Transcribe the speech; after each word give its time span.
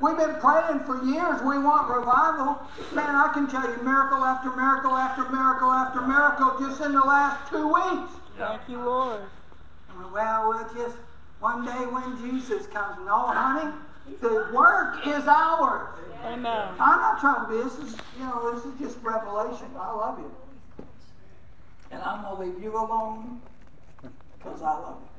We've 0.00 0.16
been 0.16 0.36
praying 0.36 0.80
for 0.80 1.02
years. 1.04 1.40
We 1.42 1.58
want 1.58 1.90
revival. 1.90 2.60
Man, 2.94 3.14
I 3.14 3.32
can 3.34 3.48
tell 3.48 3.68
you 3.68 3.82
miracle 3.82 4.24
after 4.24 4.54
miracle 4.54 4.92
after 4.92 5.28
miracle 5.28 5.70
after 5.70 6.00
miracle 6.02 6.56
just 6.60 6.80
in 6.80 6.92
the 6.92 7.00
last 7.00 7.50
two 7.50 7.66
weeks. 7.66 8.12
Thank 8.36 8.62
you, 8.68 8.78
Lord. 8.78 9.22
Well, 10.12 10.48
we'll 10.48 10.84
just 10.86 10.96
one 11.40 11.64
day 11.64 11.86
when 11.86 12.16
Jesus 12.18 12.66
comes. 12.68 12.98
No, 13.04 13.26
honey, 13.26 13.72
the 14.20 14.48
work 14.54 15.04
is 15.06 15.26
ours. 15.26 15.88
Amen. 16.24 16.68
I'm 16.78 17.00
not 17.00 17.20
trying 17.20 17.46
to 17.46 17.50
be. 17.50 17.62
This 17.64 17.78
is, 17.78 17.96
you 18.18 18.24
know, 18.24 18.54
this 18.54 18.64
is 18.64 18.78
just 18.78 18.98
revelation. 19.02 19.66
I 19.78 19.92
love 19.92 20.18
you, 20.18 20.32
and 21.90 22.00
I'm 22.02 22.22
gonna 22.22 22.40
leave 22.40 22.62
you 22.62 22.76
alone 22.76 23.40
because 24.36 24.62
I 24.62 24.78
love 24.78 24.98
you. 25.00 25.17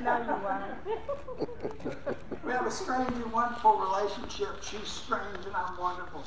No, 0.00 0.18
you 0.22 0.36
won't. 0.44 2.16
We 2.44 2.52
have 2.52 2.66
a 2.66 2.70
strange 2.70 3.10
and 3.12 3.32
wonderful 3.32 3.78
relationship. 3.78 4.62
She's 4.62 4.86
strange 4.88 5.44
and 5.46 5.54
I'm 5.54 5.76
wonderful. 5.78 6.22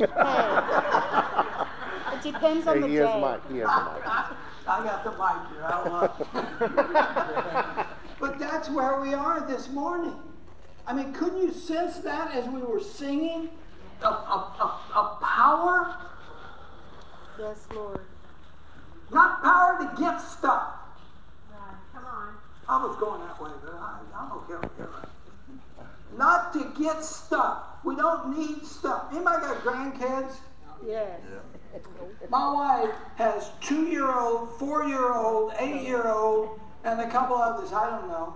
It 2.13 2.21
depends 2.23 2.67
on 2.67 2.81
the 2.81 2.87
He 2.87 2.97
is 2.97 3.05
day. 3.07 3.19
Mike. 3.21 3.51
He 3.51 3.59
is 3.59 3.67
Mike. 3.67 4.03
I 4.67 4.83
got 4.83 5.03
the 5.03 5.11
mic 5.11 5.37
here. 5.51 5.63
I 5.63 5.89
love 5.89 6.21
it. 6.21 7.87
but 8.19 8.39
that's 8.39 8.69
where 8.69 8.99
we 8.99 9.13
are 9.13 9.45
this 9.47 9.69
morning. 9.69 10.15
I 10.87 10.93
mean, 10.93 11.13
couldn't 11.13 11.37
you 11.41 11.51
sense 11.51 11.99
that 11.99 12.33
as 12.33 12.47
we 12.47 12.61
were 12.61 12.79
singing? 12.79 13.49
A, 14.01 14.07
a, 14.07 14.09
a, 14.59 14.99
a 14.99 15.17
power, 15.21 15.95
Yes, 17.39 17.65
Lord. 17.73 18.01
not 19.11 19.41
power 19.43 19.77
to 19.79 20.01
get 20.01 20.19
stuff. 20.21 20.73
I 22.67 22.83
was 22.83 22.97
going 22.97 23.21
that 23.21 23.41
way, 23.41 23.51
but 23.63 23.73
I, 23.75 23.99
I'm 24.17 24.31
okay 24.33 24.55
with 24.55 24.77
that. 24.77 25.09
Not 26.17 26.53
to 26.53 26.71
get 26.81 27.03
stuff. 27.03 27.63
We 27.83 27.95
don't 27.95 28.37
need 28.37 28.65
stuff. 28.65 29.07
Anybody 29.11 29.41
got 29.41 29.57
grandkids? 29.63 30.35
Yes. 30.85 31.19
My 32.29 32.53
wife 32.53 32.93
has 33.15 33.51
two 33.61 33.85
year 33.87 34.11
old, 34.17 34.57
four 34.57 34.85
year 34.85 35.13
old, 35.13 35.53
eight 35.59 35.83
year 35.83 36.07
old, 36.07 36.59
and 36.83 37.01
a 37.01 37.09
couple 37.09 37.35
others. 37.35 37.71
I 37.73 37.89
don't 37.89 38.07
know. 38.07 38.33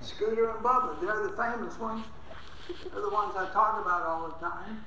Scooter 0.00 0.50
and 0.50 0.64
Bubba, 0.64 1.00
they're 1.00 1.26
the 1.28 1.36
famous 1.36 1.78
ones. 1.78 2.04
They're 2.92 3.02
the 3.02 3.10
ones 3.10 3.34
I 3.36 3.48
talk 3.52 3.80
about 3.80 4.02
all 4.02 4.28
the 4.28 4.46
time. 4.46 4.84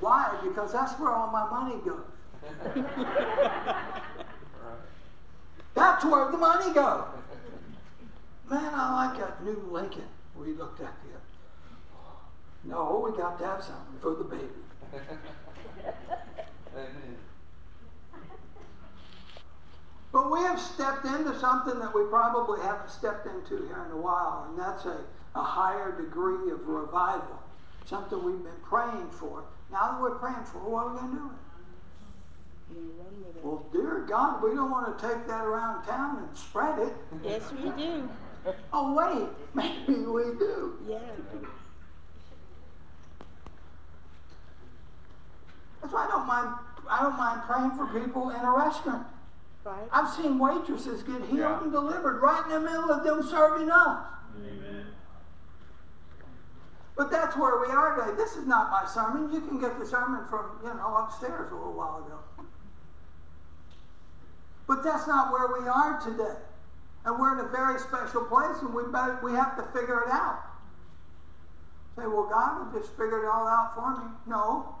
Why? 0.00 0.36
Because 0.42 0.72
that's 0.72 0.98
where 0.98 1.10
all 1.10 1.30
my 1.30 1.48
money 1.50 1.76
goes. 1.84 2.00
That's 5.74 6.04
where 6.04 6.30
the 6.30 6.38
money 6.38 6.72
goes. 6.74 7.04
Man, 8.50 8.74
I 8.74 9.06
like 9.06 9.18
that 9.18 9.44
new 9.44 9.68
Lincoln 9.70 10.08
we 10.36 10.52
looked 10.52 10.80
at 10.80 10.94
the 11.02 11.10
other. 11.10 11.22
No, 12.64 13.02
we 13.04 13.16
got 13.16 13.38
to 13.38 13.46
have 13.46 13.62
something 13.62 13.98
for 14.00 14.14
the 14.14 14.24
baby. 14.24 14.48
Amen. 16.74 17.16
But 20.10 20.30
we 20.32 20.40
have 20.40 20.58
stepped 20.58 21.04
into 21.04 21.38
something 21.38 21.78
that 21.80 21.94
we 21.94 22.02
probably 22.04 22.62
haven't 22.62 22.90
stepped 22.90 23.26
into 23.26 23.66
here 23.66 23.84
in 23.84 23.92
a 23.92 24.00
while, 24.00 24.46
and 24.48 24.58
that's 24.58 24.86
a, 24.86 25.04
a 25.34 25.42
higher 25.42 25.92
degree 25.92 26.50
of 26.50 26.66
revival. 26.66 27.42
Something 27.84 28.24
we've 28.24 28.42
been 28.42 28.62
praying 28.62 29.10
for. 29.10 29.44
Now 29.70 29.92
that 29.92 30.00
we're 30.00 30.14
praying 30.14 30.44
for, 30.44 30.58
what 30.60 30.86
are 30.86 30.92
we 30.94 30.98
going 30.98 31.10
to 31.10 31.16
do 31.18 31.26
it? 31.26 31.47
Well, 33.42 33.64
dear 33.72 34.04
God, 34.08 34.42
we 34.42 34.54
don't 34.54 34.70
want 34.70 34.98
to 34.98 35.08
take 35.08 35.26
that 35.28 35.44
around 35.44 35.84
town 35.84 36.18
and 36.28 36.36
spread 36.36 36.78
it. 36.80 36.92
Yes, 37.22 37.42
we 37.52 37.70
do. 37.70 38.08
Oh, 38.72 38.94
wait, 38.94 39.28
maybe 39.54 40.00
we 40.00 40.22
do. 40.38 40.78
Yeah. 40.88 40.98
That's 45.80 45.92
why 45.92 46.06
I 46.06 46.08
don't 46.08 46.26
mind. 46.26 46.54
I 46.90 47.02
don't 47.02 47.16
mind 47.16 47.42
praying 47.46 47.70
for 47.72 47.86
people 48.00 48.30
in 48.30 48.40
a 48.40 48.50
restaurant. 48.50 49.06
Right. 49.64 49.76
I've 49.92 50.10
seen 50.14 50.38
waitresses 50.38 51.02
get 51.02 51.20
healed 51.26 51.38
Yeah. 51.38 51.62
and 51.62 51.70
delivered 51.72 52.20
right 52.22 52.42
in 52.44 52.50
the 52.50 52.60
middle 52.60 52.90
of 52.90 53.04
them 53.04 53.22
serving 53.22 53.70
us. 53.70 54.06
Amen. 54.36 54.86
But 56.96 57.10
that's 57.10 57.36
where 57.36 57.60
we 57.60 57.66
are 57.66 57.96
today. 57.96 58.16
This 58.16 58.36
is 58.36 58.46
not 58.46 58.70
my 58.70 58.86
sermon. 58.90 59.32
You 59.32 59.42
can 59.42 59.60
get 59.60 59.78
the 59.78 59.86
sermon 59.86 60.24
from, 60.30 60.46
you 60.64 60.72
know, 60.74 60.96
upstairs 60.96 61.52
a 61.52 61.54
little 61.54 61.74
while 61.74 61.98
ago. 62.06 62.18
But 64.68 64.84
that's 64.84 65.08
not 65.08 65.32
where 65.32 65.60
we 65.60 65.66
are 65.66 65.98
today. 65.98 66.36
And 67.04 67.18
we're 67.18 67.40
in 67.40 67.44
a 67.44 67.48
very 67.48 67.80
special 67.80 68.24
place 68.24 68.60
and 68.60 68.74
we 68.74 68.84
better, 68.92 69.18
we 69.22 69.32
have 69.32 69.56
to 69.56 69.62
figure 69.72 70.02
it 70.02 70.10
out. 70.12 70.44
Say, 71.96 72.06
well, 72.06 72.28
God 72.30 72.72
will 72.72 72.78
just 72.78 72.92
figure 72.92 73.24
it 73.24 73.28
all 73.28 73.48
out 73.48 73.74
for 73.74 73.90
me. 73.98 74.12
No. 74.26 74.76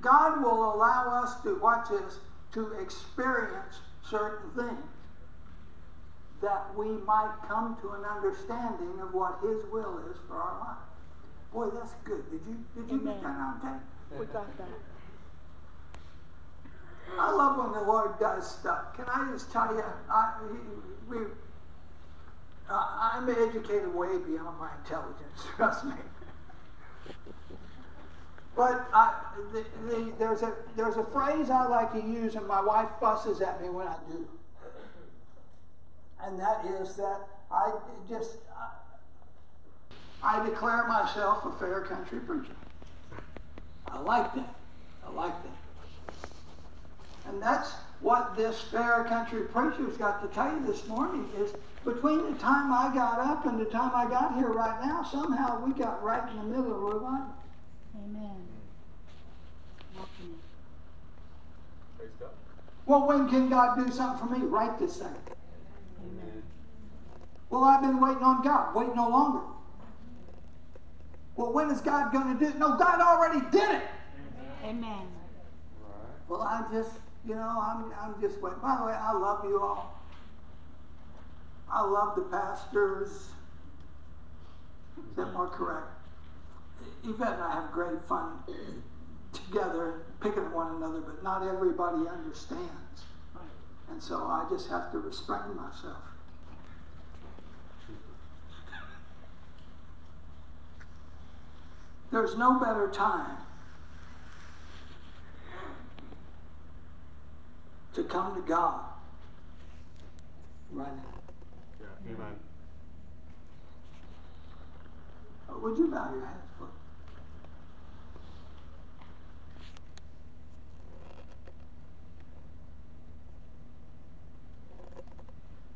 God 0.00 0.42
will 0.42 0.74
allow 0.74 1.22
us 1.22 1.40
to, 1.42 1.56
watch 1.60 1.90
this, 1.90 2.18
to 2.54 2.72
experience 2.80 3.80
certain 4.02 4.50
things 4.56 4.88
that 6.40 6.74
we 6.74 6.88
might 6.88 7.34
come 7.46 7.76
to 7.82 7.90
an 7.90 8.04
understanding 8.04 8.98
of 9.02 9.12
what 9.12 9.38
His 9.42 9.62
will 9.70 10.00
is 10.10 10.16
for 10.26 10.36
our 10.36 10.58
life. 10.60 10.90
Boy, 11.52 11.76
that's 11.78 11.92
good. 12.04 12.24
Did 12.30 12.40
you 12.48 12.64
did 12.74 12.90
you 12.90 12.98
get 13.00 13.22
that 13.22 13.36
on 13.36 13.60
tape? 13.60 14.18
We 14.18 14.26
got 14.26 14.56
that. 14.56 14.68
I 17.18 17.30
love 17.32 17.58
when 17.58 17.72
the 17.72 17.82
Lord 17.90 18.18
does 18.18 18.58
stuff. 18.58 18.96
Can 18.96 19.06
I 19.06 19.30
just 19.32 19.52
tell 19.52 19.74
you, 19.74 19.82
I, 20.10 20.34
we, 21.08 21.18
we, 21.18 21.24
uh, 22.68 23.10
I'm 23.14 23.28
educated 23.28 23.94
way 23.94 24.18
beyond 24.18 24.58
my 24.58 24.70
intelligence. 24.82 25.44
Trust 25.56 25.84
me. 25.84 25.92
But 28.56 28.88
I, 28.92 29.14
the, 29.52 29.64
the, 29.88 30.12
there's 30.18 30.42
a 30.42 30.52
there's 30.76 30.96
a 30.96 31.04
phrase 31.04 31.50
I 31.50 31.66
like 31.66 31.92
to 31.92 32.00
use, 32.00 32.34
and 32.34 32.46
my 32.46 32.60
wife 32.60 32.88
fusses 33.00 33.40
at 33.40 33.62
me 33.62 33.70
when 33.70 33.86
I 33.86 33.96
do, 34.10 34.28
and 36.22 36.38
that 36.38 36.66
is 36.66 36.96
that 36.96 37.20
I 37.50 37.72
just 38.08 38.36
I, 40.22 40.40
I 40.40 40.44
declare 40.44 40.86
myself 40.86 41.44
a 41.46 41.52
fair 41.52 41.82
country 41.82 42.18
preacher. 42.20 42.52
I 43.88 44.00
like 44.00 44.34
that. 44.34 44.54
I 45.06 45.10
like 45.10 45.42
that. 45.42 45.56
And 47.30 47.40
that's 47.40 47.70
what 48.00 48.36
this 48.36 48.60
fair 48.60 49.04
country 49.04 49.42
preacher's 49.42 49.96
got 49.96 50.20
to 50.20 50.34
tell 50.34 50.52
you 50.52 50.66
this 50.66 50.86
morning 50.88 51.28
is 51.38 51.52
between 51.84 52.32
the 52.32 52.38
time 52.38 52.72
I 52.72 52.92
got 52.92 53.20
up 53.20 53.46
and 53.46 53.60
the 53.60 53.66
time 53.66 53.92
I 53.94 54.08
got 54.10 54.34
here 54.34 54.48
right 54.48 54.84
now, 54.84 55.04
somehow 55.04 55.64
we 55.64 55.72
got 55.72 56.02
right 56.02 56.28
in 56.30 56.36
the 56.38 56.44
middle 56.44 56.74
of 56.74 56.94
revival. 56.94 57.34
Amen. 57.96 58.36
Walking 59.96 60.34
Praise 61.96 62.10
God. 62.18 62.30
Well, 62.86 63.06
when 63.06 63.28
can 63.28 63.48
God 63.48 63.78
do 63.78 63.92
something 63.92 64.26
for 64.26 64.34
me? 64.34 64.44
Right 64.44 64.76
this 64.78 64.96
second. 64.96 65.16
Amen. 66.02 66.42
Well, 67.48 67.62
I've 67.62 67.82
been 67.82 68.00
waiting 68.00 68.22
on 68.24 68.42
God. 68.42 68.74
Wait 68.74 68.94
no 68.96 69.08
longer. 69.08 69.40
Well, 71.36 71.52
when 71.52 71.70
is 71.70 71.80
God 71.80 72.12
going 72.12 72.36
to 72.36 72.44
do 72.44 72.50
it? 72.50 72.58
No, 72.58 72.76
God 72.76 73.00
already 73.00 73.40
did 73.50 73.76
it. 73.76 73.82
Amen. 74.64 75.06
Well, 76.28 76.42
I 76.42 76.64
just, 76.72 76.92
you 77.26 77.34
know, 77.34 77.62
I'm, 77.62 77.92
I'm 78.00 78.20
just 78.20 78.40
waiting. 78.40 78.60
By 78.60 78.76
the 78.76 78.86
way, 78.86 78.92
I 78.92 79.12
love 79.12 79.44
you 79.44 79.60
all. 79.60 80.00
I 81.70 81.82
love 81.82 82.16
the 82.16 82.22
pastors. 82.22 83.08
Is 83.08 85.16
that 85.16 85.32
more 85.32 85.48
correct? 85.48 85.86
Yvette 87.04 87.34
and 87.34 87.42
I 87.42 87.52
have 87.52 87.72
great 87.72 88.02
fun 88.08 88.32
together, 89.32 90.02
picking 90.20 90.44
at 90.44 90.52
one 90.52 90.76
another, 90.76 91.00
but 91.00 91.22
not 91.22 91.46
everybody 91.46 92.08
understands. 92.08 93.04
And 93.90 94.02
so 94.02 94.24
I 94.24 94.46
just 94.50 94.70
have 94.70 94.90
to 94.92 94.98
restrain 94.98 95.56
myself. 95.56 96.02
There's 102.10 102.36
no 102.36 102.58
better 102.58 102.88
time 102.88 103.36
to 107.94 108.04
come 108.04 108.34
to 108.34 108.40
God 108.42 108.80
right 110.70 110.94
now. 110.96 111.20
Yeah. 111.80 112.12
Amen. 112.14 112.36
Uh, 115.48 115.58
Would 115.58 115.78
you 115.78 115.88
bow 115.90 116.10
your 116.14 116.26
heads, 116.26 116.46
please? 116.58 116.68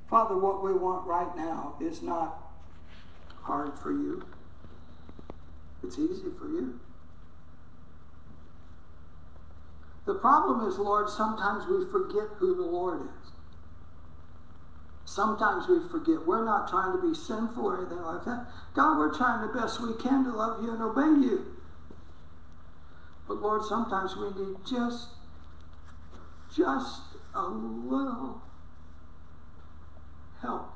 Father, 0.08 0.36
what 0.36 0.62
we 0.62 0.72
want 0.72 1.06
right 1.06 1.34
now 1.36 1.74
is 1.80 2.02
not 2.02 2.38
hard 3.42 3.76
for 3.78 3.90
you. 3.90 4.24
It's 5.82 5.98
easy 5.98 6.30
for 6.38 6.46
you. 6.46 6.78
The 10.06 10.14
problem 10.14 10.68
is, 10.68 10.78
Lord, 10.78 11.08
sometimes 11.08 11.66
we 11.66 11.84
forget 11.90 12.28
who 12.38 12.54
the 12.54 12.62
Lord 12.62 13.02
is. 13.02 13.32
Sometimes 15.06 15.68
we 15.68 15.80
forget. 15.88 16.26
We're 16.26 16.44
not 16.44 16.68
trying 16.68 16.92
to 16.92 17.02
be 17.06 17.14
sinful 17.14 17.64
or 17.64 17.78
anything 17.78 18.02
like 18.02 18.24
that. 18.24 18.46
God, 18.74 18.98
we're 18.98 19.14
trying 19.14 19.46
the 19.46 19.52
best 19.52 19.80
we 19.80 19.94
can 19.94 20.24
to 20.24 20.30
love 20.30 20.62
you 20.62 20.72
and 20.72 20.82
obey 20.82 21.26
you. 21.26 21.56
But 23.26 23.40
Lord, 23.40 23.64
sometimes 23.64 24.16
we 24.16 24.30
need 24.30 24.56
just, 24.68 25.08
just 26.54 27.02
a 27.34 27.42
little 27.42 28.42
help. 30.40 30.74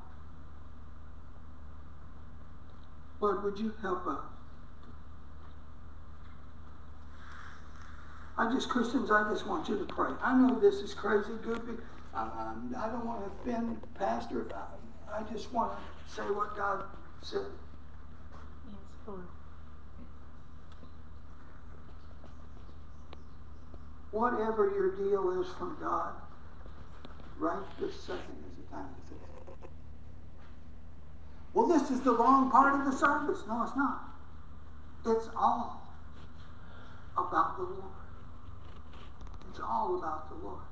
Lord, 3.21 3.43
would 3.45 3.59
you 3.59 3.75
help 3.83 4.07
us? 4.07 4.38
I 8.38 8.52
just, 8.52 8.69
Christians, 8.69 9.11
I 9.11 9.29
just 9.29 9.49
want 9.49 9.69
you 9.69 9.76
to 9.76 9.85
pray. 9.85 10.12
I 10.23 10.32
know 10.32 10.61
this 10.61 10.76
is 10.76 10.94
crazy, 10.94 11.32
goofy. 11.43 11.82
I, 12.14 12.20
I, 12.20 12.55
I 12.76 12.88
don't 12.88 13.05
want 13.05 13.25
to 13.25 13.50
offend 13.50 13.81
Pastor. 13.94 14.46
I, 14.55 15.19
I 15.19 15.23
just 15.32 15.52
want 15.52 15.73
to 15.73 16.14
say 16.14 16.23
what 16.23 16.56
God 16.56 16.85
said. 17.20 17.46
Yes, 18.64 18.76
Lord. 19.08 19.25
Whatever 24.12 24.70
your 24.70 24.94
deal 24.94 25.40
is 25.40 25.49
from 25.58 25.76
God, 25.81 26.12
right 27.38 27.58
this 27.81 28.00
second 28.00 28.44
is 28.49 28.56
the 28.56 28.75
time 28.75 28.87
to 28.88 29.08
fix 29.08 29.20
it. 29.49 29.69
Well, 31.55 31.67
this 31.67 31.90
is 31.90 32.02
the 32.02 32.12
wrong 32.12 32.52
part 32.52 32.81
of 32.81 32.87
the 32.87 32.96
service. 32.96 33.40
No, 33.49 33.64
it's 33.64 33.76
not. 33.76 34.05
It's 35.05 35.29
all 35.37 35.82
about 37.17 37.56
the 37.56 37.64
Lord. 37.64 37.98
It's 39.59 39.67
all 39.67 39.99
about 39.99 40.29
the 40.29 40.37
Lord. 40.37 40.63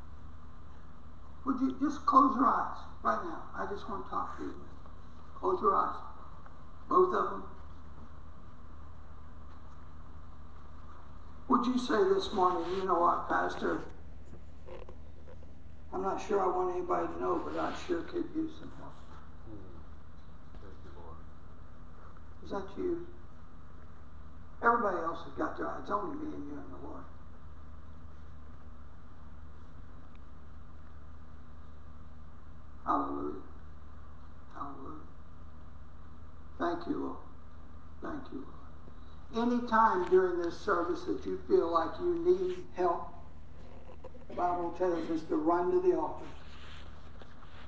Would 1.45 1.61
you 1.61 1.77
just 1.81 2.07
close 2.07 2.37
your 2.37 2.47
eyes 2.47 2.79
right 3.03 3.19
now? 3.25 3.43
I 3.59 3.67
just 3.67 3.91
want 3.91 4.05
to 4.05 4.11
talk 4.11 4.37
to 4.39 4.45
you. 4.45 4.55
Close 5.41 5.61
your 5.61 5.75
eyes. 5.75 5.97
Both 6.89 7.13
of 7.13 7.31
them. 7.31 7.45
Would 11.49 11.67
you 11.67 11.77
say 11.77 11.99
this 12.15 12.33
morning, 12.33 12.63
you 12.77 12.85
know 12.85 13.01
what, 13.01 13.29
Pastor? 13.29 13.81
I'm 15.93 16.03
not 16.03 16.25
sure 16.25 16.41
I 16.41 16.47
want 16.47 16.77
anybody 16.77 17.09
to 17.09 17.21
know, 17.21 17.43
but 17.45 17.59
I 17.59 17.75
sure 17.89 18.03
could 18.03 18.27
use 18.37 18.53
some 18.61 18.71
help. 18.79 18.93
Is 22.45 22.53
that 22.53 22.63
you? 22.79 23.05
Everybody 24.63 24.99
else 24.99 25.25
has 25.25 25.33
got 25.37 25.59
their 25.59 25.67
eyes. 25.67 25.81
It's 25.83 25.91
only 25.91 26.15
me 26.19 26.33
and 26.37 26.47
you 26.47 26.53
and 26.53 26.71
the 26.71 26.87
Lord. 26.87 27.03
Hallelujah. 32.87 33.43
Hallelujah. 34.55 35.07
Thank 36.59 36.87
you, 36.87 36.99
Lord. 37.05 37.17
Thank 38.01 38.33
you, 38.33 38.47
Lord. 39.35 39.51
Any 39.51 39.69
time 39.69 40.09
during 40.09 40.41
this 40.41 40.59
service 40.59 41.03
that 41.03 41.27
you 41.27 41.41
feel 41.49 41.73
like 41.73 41.91
you 42.01 42.15
need 42.25 42.65
help, 42.77 43.09
the 44.29 44.35
Bible 44.35 44.75
tells 44.79 45.11
us 45.11 45.23
to 45.29 45.37
run 45.37 45.73
to 45.73 45.81
the 45.81 45.99
altar. 45.99 46.25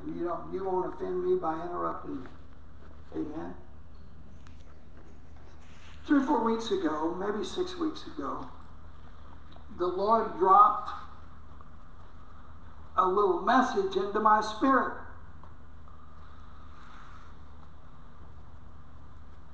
And 0.05 0.17
you 0.17 0.25
don't 0.25 0.53
you 0.53 0.65
won't 0.65 0.94
offend 0.94 1.25
me 1.25 1.37
by 1.37 1.55
interrupting 1.55 2.23
me. 2.23 2.29
Amen. 3.17 3.55
Three 6.06 6.19
or 6.19 6.26
four 6.26 6.44
weeks 6.44 6.70
ago, 6.70 7.15
maybe 7.15 7.44
six 7.44 7.76
weeks 7.76 8.06
ago, 8.06 8.47
the 9.79 9.87
Lord 9.87 10.38
dropped 10.38 10.91
a 12.97 13.06
little 13.06 13.43
message 13.43 13.97
into 13.97 14.20
my 14.20 14.41
spirit. 14.41 14.94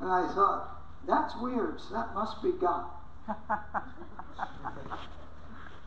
And 0.05 0.13
I 0.13 0.29
thought, 0.35 0.69
that's 1.09 1.35
weird. 1.41 1.81
So 1.81 1.95
that 1.95 2.13
must 2.13 2.43
be 2.43 2.53
God. 2.53 2.85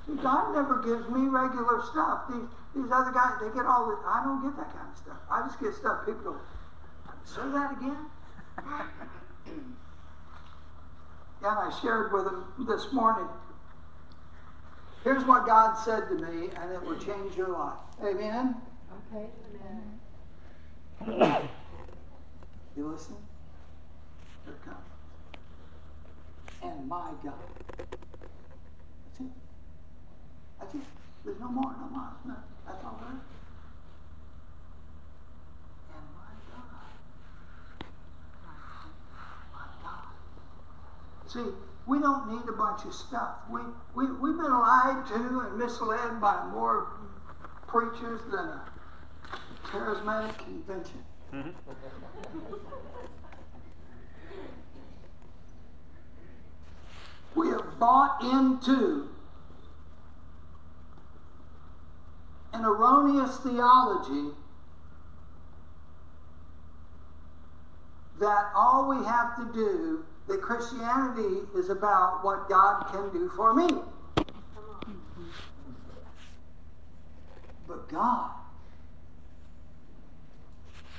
See, 0.08 0.16
God 0.24 0.56
never 0.56 0.82
gives 0.82 1.08
me 1.08 1.28
regular 1.28 1.84
stuff. 1.92 2.24
These, 2.28 2.48
these 2.76 2.92
other 2.92 3.12
guys, 3.12 3.34
they 3.40 3.54
get 3.54 3.68
all 3.68 3.86
the, 3.86 4.02
I 4.08 4.24
don't 4.26 4.42
get 4.42 4.58
that 4.58 4.74
kind 4.74 4.90
of 4.92 4.98
stuff. 4.98 5.18
I 5.30 5.46
just 5.46 5.60
get 5.62 5.76
stuff 5.76 6.04
people 6.08 6.34
go, 6.34 6.40
say 7.26 7.48
that 7.54 7.78
again? 7.78 7.98
and 9.46 9.76
I 11.44 11.70
shared 11.80 12.12
with 12.12 12.26
them 12.26 12.66
this 12.68 12.92
morning. 12.92 13.28
Here's 15.04 15.26
what 15.26 15.46
God 15.46 15.76
said 15.76 16.10
to 16.10 16.16
me, 16.16 16.50
and 16.60 16.72
it 16.72 16.82
will 16.82 16.98
change 16.98 17.38
your 17.38 17.50
life. 17.50 17.78
Amen? 18.04 18.56
Okay. 19.14 19.28
Amen. 21.06 21.50
You 22.76 22.88
listening? 22.88 23.20
Here 24.48 24.56
it 24.56 24.64
comes. 24.64 24.78
And 26.64 26.88
my 26.88 27.07
God. 27.24 27.34
That's 27.78 29.20
it. 29.20 29.32
That's 30.60 30.76
it. 30.76 30.82
There's 31.26 31.40
no 31.40 31.50
more, 31.50 31.76
no 31.80 31.90
more. 31.90 32.12
No, 32.26 32.36
that's 32.66 32.84
all 32.84 33.00
there 33.02 33.10
is. 33.10 33.24
And 35.94 36.08
my 36.16 36.32
God. 36.52 36.88
My 39.54 39.68
God. 39.84 40.06
See, 41.28 41.54
we 41.88 42.00
don't 42.00 42.30
need 42.30 42.48
a 42.50 42.54
bunch 42.54 42.86
of 42.86 42.94
stuff. 42.94 43.38
We, 43.50 43.62
we, 43.96 44.06
we've 44.06 44.38
been 44.38 44.52
lied 44.52 45.06
to 45.08 45.16
and 45.16 45.58
misled 45.58 46.22
by 46.22 46.46
more 46.52 46.92
preachers 47.68 48.22
than 48.30 48.48
a 48.48 48.62
charismatic 49.66 50.38
convention. 50.38 51.04
we 51.32 51.38
mm-hmm 51.38 51.50
have 57.52 57.67
bought 57.80 58.22
into 58.22 59.10
an 62.54 62.66
erroneous 62.66 63.38
theology 63.38 64.34
that 68.20 68.52
all 68.56 68.90
we 68.90 69.06
have 69.06 69.36
to 69.38 69.54
do, 69.54 70.06
that 70.28 70.42
Christianity 70.42 71.42
is 71.56 71.70
about 71.70 72.24
what 72.24 72.50
God 72.50 72.88
can 72.92 73.12
do 73.12 73.30
for 73.36 73.54
me. 73.54 73.68
But 77.68 77.90
God, 77.90 78.32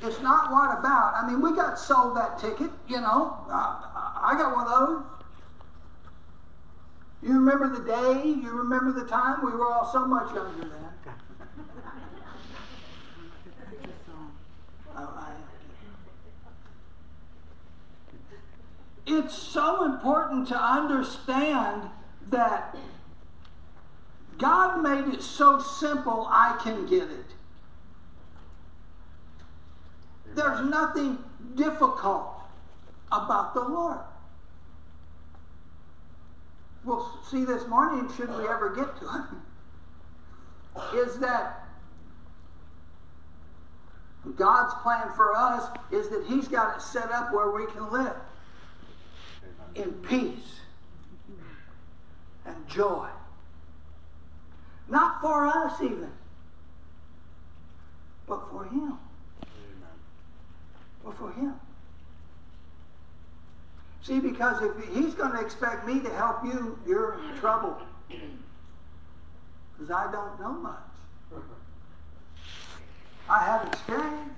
it's 0.03 0.21
not 0.21 0.53
what 0.53 0.79
about. 0.79 1.15
I 1.17 1.29
mean, 1.29 1.43
we 1.43 1.55
got 1.56 1.79
sold 1.79 2.17
that 2.17 2.39
ticket, 2.39 2.70
you 2.87 3.01
know. 3.01 3.37
I, 3.51 4.32
I 4.32 4.39
got 4.39 4.55
one 4.55 4.67
of 4.67 4.89
those. 4.89 5.18
You 7.22 7.34
remember 7.34 7.69
the 7.69 7.84
day? 7.84 8.29
You 8.29 8.51
remember 8.53 8.93
the 8.93 9.06
time? 9.08 9.44
We 9.44 9.51
were 9.53 9.67
all 9.72 9.91
so 9.93 10.06
much 10.06 10.34
younger 10.34 10.69
then. 10.69 10.84
Oh, 15.01 15.15
I- 15.17 15.32
it's 19.06 19.32
so 19.34 19.84
important 19.84 20.48
to 20.48 20.56
understand 20.60 21.89
that 22.31 22.77
God 24.39 24.82
made 24.82 25.15
it 25.15 25.22
so 25.22 25.60
simple 25.60 26.27
I 26.29 26.58
can 26.63 26.84
get 26.87 27.05
it. 27.05 27.27
There's 30.34 30.65
nothing 30.69 31.19
difficult 31.55 32.41
about 33.13 33.55
the 33.55 33.60
Lord. 33.63 33.98
We'll 36.85 37.06
see 37.31 37.44
this 37.44 37.67
morning, 37.67 38.11
should 38.17 38.31
we 38.31 38.49
ever 38.49 38.75
get 38.75 38.97
to 39.01 39.27
it, 40.94 40.97
is 40.97 41.19
that 41.19 41.69
God's 44.37 44.75
plan 44.82 45.11
for 45.17 45.35
us 45.35 45.69
is 45.91 46.08
that 46.11 46.25
He's 46.27 46.49
got 46.49 46.77
it 46.77 46.82
set 46.82 47.11
up 47.11 47.32
where 47.32 47.51
we 47.51 47.67
can 47.67 47.91
live 47.91 48.15
in 49.75 49.93
peace 50.08 50.61
and 52.44 52.69
joy. 52.69 53.08
Not 54.89 55.20
for 55.20 55.47
us, 55.47 55.81
even, 55.82 56.13
but 58.27 58.49
for 58.51 58.65
Him. 58.65 58.99
But 61.05 61.15
for 61.15 61.32
Him. 61.32 61.55
See, 64.08 64.20
because 64.20 64.62
if 64.62 64.72
He's 64.94 65.12
going 65.12 65.32
to 65.32 65.41
expect 65.41 65.86
me 65.86 66.00
to 66.00 66.08
help 66.15 66.43
you, 66.43 66.79
you're 66.86 67.20
in 67.22 67.38
trouble. 67.38 67.77
Because 68.08 69.91
I 69.91 70.10
don't 70.10 70.41
know 70.41 70.53
much. 70.53 71.43
I 73.29 73.44
have 73.44 73.67
experience. 73.67 74.32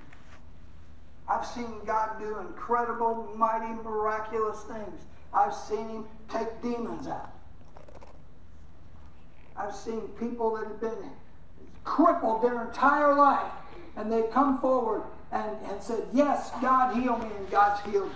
I've 1.29 1.45
seen 1.45 1.71
God 1.85 2.19
do 2.19 2.39
incredible, 2.39 3.31
mighty, 3.37 3.73
miraculous 3.81 4.61
things. 4.63 5.03
I've 5.33 5.53
seen 5.53 5.87
Him 5.87 6.05
take 6.27 6.61
demons 6.61 7.07
out. 7.07 7.31
I've 9.55 9.73
seen 9.73 10.01
people 10.19 10.53
that 10.57 10.67
have 10.67 10.81
been 10.81 11.11
crippled 11.85 12.43
their 12.43 12.67
entire 12.67 13.15
life 13.15 13.53
and 13.95 14.11
they 14.11 14.23
come 14.33 14.59
forward 14.59 15.03
and, 15.31 15.55
and 15.63 15.81
said, 15.81 16.03
Yes, 16.11 16.51
God 16.61 16.93
healed 16.93 17.21
me, 17.21 17.29
and 17.37 17.49
God's 17.49 17.79
healed 17.89 18.09
me. 18.09 18.15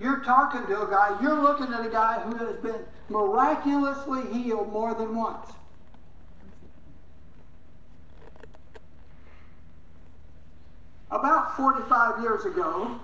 You're 0.00 0.20
talking 0.20 0.66
to 0.66 0.82
a 0.82 0.90
guy, 0.90 1.16
you're 1.22 1.40
looking 1.40 1.72
at 1.72 1.84
a 1.84 1.90
guy 1.90 2.20
who 2.20 2.36
has 2.36 2.56
been 2.56 2.80
miraculously 3.08 4.22
healed 4.32 4.72
more 4.72 4.94
than 4.94 5.14
once. 5.14 5.50
About 11.10 11.56
45 11.56 12.22
years 12.22 12.46
ago, 12.46 12.98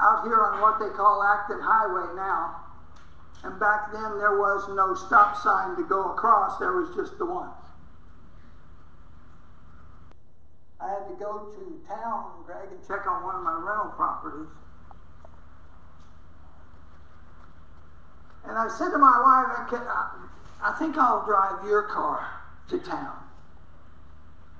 out 0.00 0.24
here 0.24 0.40
on 0.40 0.60
what 0.60 0.78
they 0.78 0.88
call 0.96 1.22
Acton 1.22 1.60
Highway 1.60 2.14
now, 2.14 2.60
and 3.42 3.58
back 3.58 3.92
then 3.92 4.18
there 4.18 4.38
was 4.38 4.68
no 4.68 4.94
stop 4.94 5.36
sign 5.36 5.76
to 5.76 5.82
go 5.82 6.12
across, 6.12 6.58
there 6.58 6.72
was 6.72 6.94
just 6.94 7.18
the 7.18 7.26
one. 7.26 7.50
I 10.80 10.88
had 10.90 11.08
to 11.08 11.14
go 11.18 11.50
to 11.50 11.80
town, 11.88 12.44
Greg, 12.46 12.68
and 12.70 12.86
check 12.86 13.06
on 13.06 13.24
one 13.24 13.34
of 13.34 13.42
my 13.42 13.54
rental 13.54 13.92
properties. 13.96 14.48
And 18.46 18.58
I 18.58 18.68
said 18.68 18.90
to 18.90 18.98
my 18.98 19.20
wife, 19.22 19.82
I, 20.62 20.76
think 20.78 20.96
I'll 20.98 21.24
drive 21.24 21.66
your 21.66 21.82
car 21.84 22.28
to 22.68 22.78
town. 22.78 23.16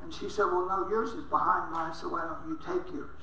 And 0.03 0.13
she 0.13 0.29
said, 0.29 0.45
Well, 0.45 0.67
no, 0.69 0.89
yours 0.89 1.11
is 1.11 1.25
behind 1.25 1.73
mine, 1.73 1.95
so 1.95 2.09
why 2.09 2.23
don't 2.23 2.49
you 2.49 2.59
take 2.65 2.93
yours? 2.93 3.21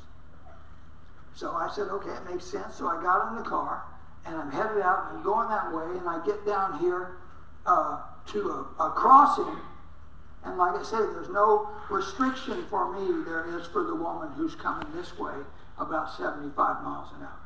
So 1.34 1.52
I 1.52 1.70
said, 1.74 1.88
Okay, 1.88 2.12
it 2.12 2.30
makes 2.30 2.46
sense. 2.46 2.76
So 2.76 2.88
I 2.88 3.02
got 3.02 3.30
in 3.30 3.44
the 3.44 3.50
car 3.50 3.84
and 4.26 4.36
I'm 4.36 4.52
headed 4.52 4.82
out 4.82 5.08
and 5.10 5.18
I'm 5.18 5.24
going 5.24 5.50
that 5.50 5.74
way. 5.74 5.98
And 5.98 6.08
I 6.08 6.24
get 6.26 6.46
down 6.46 6.80
here 6.80 7.18
uh, 7.66 8.02
to 8.28 8.50
a, 8.80 8.84
a 8.84 8.92
crossing. 8.92 9.58
And 10.44 10.58
like 10.58 10.76
I 10.76 10.84
say, 10.84 10.98
there's 10.98 11.30
no 11.30 11.70
restriction 11.90 12.66
for 12.70 12.92
me. 12.92 13.24
There 13.26 13.58
is 13.60 13.68
for 13.68 13.84
the 13.84 13.96
woman 13.96 14.32
who's 14.36 14.56
coming 14.56 14.88
this 14.94 15.18
way 15.18 15.36
about 15.78 16.12
75 16.12 16.84
miles 16.84 17.10
an 17.16 17.24
hour. 17.24 17.41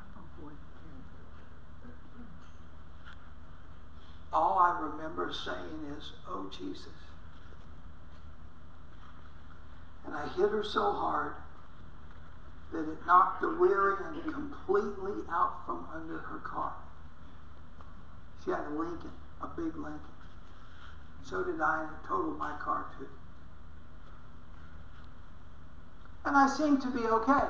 All 4.36 4.60
I 4.60 4.78
remember 4.82 5.32
saying 5.32 5.96
is, 5.98 6.12
Oh, 6.28 6.52
Jesus. 6.52 6.92
And 10.06 10.14
I 10.14 10.28
hit 10.28 10.50
her 10.50 10.62
so 10.62 10.92
hard 10.92 11.36
that 12.74 12.82
it 12.82 12.98
knocked 13.08 13.40
the 13.40 13.48
rear 13.48 13.98
end 14.06 14.34
completely 14.34 15.24
out 15.32 15.66
from 15.66 15.88
under 15.94 16.18
her 16.18 16.40
car. 16.40 16.74
She 18.44 18.52
had 18.52 18.66
a 18.68 18.70
Lincoln, 18.72 19.14
a 19.42 19.48
big 19.48 19.74
Lincoln. 19.78 20.02
So 21.24 21.42
did 21.46 21.62
I, 21.62 21.84
and 21.84 21.92
it 21.92 22.08
totaled 22.08 22.38
my 22.38 22.58
car 22.58 22.88
too. 23.00 23.08
And 26.26 26.36
I 26.36 26.50
seemed 26.50 26.82
to 26.82 26.90
be 26.90 27.06
okay. 27.06 27.48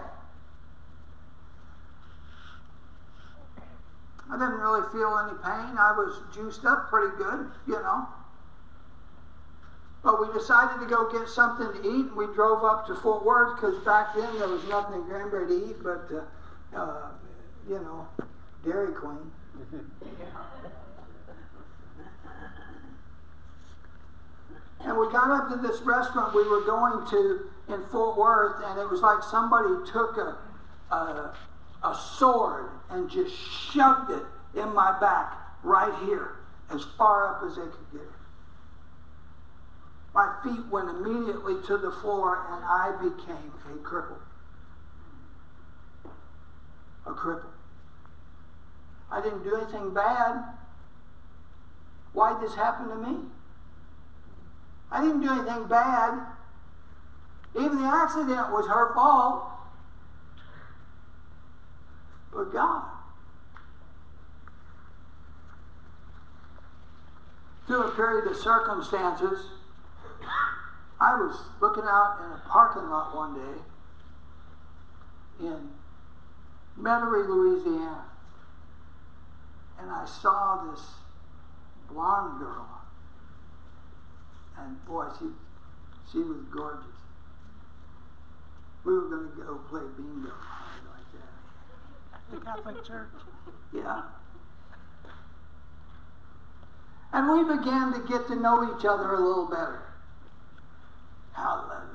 I 4.30 4.38
didn't 4.38 4.60
really 4.60 4.82
feel 4.92 5.18
any 5.20 5.38
pain. 5.44 5.78
I 5.78 5.94
was 5.96 6.22
juiced 6.34 6.66
up 6.66 6.90
pretty 6.90 7.16
good, 7.18 7.52
you 7.68 7.74
know. 7.74 8.08
But 10.04 10.20
we 10.20 10.32
decided 10.34 10.80
to 10.82 10.88
go 10.88 11.12
get 11.12 11.28
something 11.28 11.68
to 11.68 11.80
eat, 11.80 12.06
and 12.08 12.16
we 12.16 12.26
drove 12.28 12.64
up 12.64 12.86
to 12.88 12.96
Fort 12.96 13.26
Worth 13.26 13.56
because 13.56 13.84
back 13.84 14.16
then 14.16 14.38
there 14.38 14.48
was 14.48 14.64
nothing 14.66 15.02
in 15.02 15.08
Granbury 15.08 15.48
to 15.48 15.70
eat 15.70 15.76
but, 15.84 16.10
uh, 16.12 16.80
uh, 16.80 17.10
you 17.68 17.80
know, 17.80 18.08
Dairy 18.64 18.94
Queen. 18.94 19.32
and 24.82 24.98
we 24.98 25.12
got 25.12 25.32
up 25.32 25.50
to 25.50 25.56
this 25.58 25.82
restaurant 25.82 26.36
we 26.36 26.48
were 26.48 26.62
going 26.62 27.08
to 27.10 27.50
in 27.68 27.84
Fort 27.92 28.18
Worth, 28.18 28.64
and 28.64 28.80
it 28.80 28.90
was 28.90 29.02
like 29.02 29.24
somebody 29.24 29.74
took 29.92 30.18
a, 30.18 30.38
a, 30.94 31.34
a 31.86 31.96
sword 32.18 32.70
and 32.90 33.10
just 33.10 33.36
shoved 33.72 34.12
it 34.12 34.24
in 34.60 34.74
my 34.74 34.98
back 35.00 35.34
right 35.64 35.94
here, 36.06 36.38
as 36.74 36.84
far 36.98 37.36
up 37.36 37.44
as 37.50 37.56
they 37.56 37.64
could 37.64 37.92
get 37.92 38.02
it. 38.02 38.08
My 40.14 40.34
feet 40.44 40.66
went 40.72 40.90
immediately 40.90 41.56
to 41.68 41.78
the 41.78 41.92
floor 41.92 42.48
and 42.50 42.64
I 42.64 42.96
became 43.02 43.52
a 43.66 43.78
cripple. 43.80 44.20
A 47.06 47.12
cripple. 47.12 47.52
I 49.12 49.22
didn't 49.22 49.44
do 49.44 49.56
anything 49.56 49.94
bad. 49.94 50.44
Why'd 52.14 52.42
this 52.42 52.56
happen 52.56 52.88
to 52.90 52.96
me? 52.96 53.18
I 54.92 55.02
didn't 55.02 55.22
do 55.22 55.30
anything 55.30 55.68
bad. 55.68 56.20
Even 57.56 57.82
the 57.82 57.88
accident 57.88 58.52
was 58.52 58.68
her 58.68 58.94
fault. 58.94 59.50
But 62.36 62.52
God. 62.52 62.84
Through 67.66 67.84
a 67.84 67.92
period 67.96 68.28
of 68.30 68.36
circumstances, 68.36 69.46
I 71.00 71.16
was 71.16 71.46
looking 71.62 71.86
out 71.86 72.18
in 72.24 72.32
a 72.32 72.42
parking 72.48 72.90
lot 72.90 73.16
one 73.16 73.36
day 73.36 73.62
in 75.48 75.70
Metairie, 76.80 77.28
Louisiana, 77.28 78.06
and 79.80 79.90
I 79.90 80.06
saw 80.06 80.70
this 80.70 80.82
blonde 81.90 82.40
girl. 82.40 82.82
And 84.58 84.86
boy, 84.86 85.08
she, 85.18 85.26
she 86.12 86.20
was 86.20 86.44
gorgeous. 86.52 86.86
We 88.84 88.94
were 88.94 89.10
going 89.10 89.32
to 89.32 89.42
go 89.42 89.56
play 89.70 89.82
bingo. 89.98 90.32
The 92.32 92.38
Catholic 92.38 92.84
Church. 92.86 93.10
Yeah. 93.74 94.02
And 97.14 97.30
we 97.30 97.44
began 97.56 97.94
to 97.94 98.00
get 98.08 98.28
to 98.28 98.36
know 98.36 98.76
each 98.76 98.86
other 98.86 99.14
a 99.14 99.20
little 99.20 99.46
better. 99.46 99.84
Hallelujah. 101.32 101.86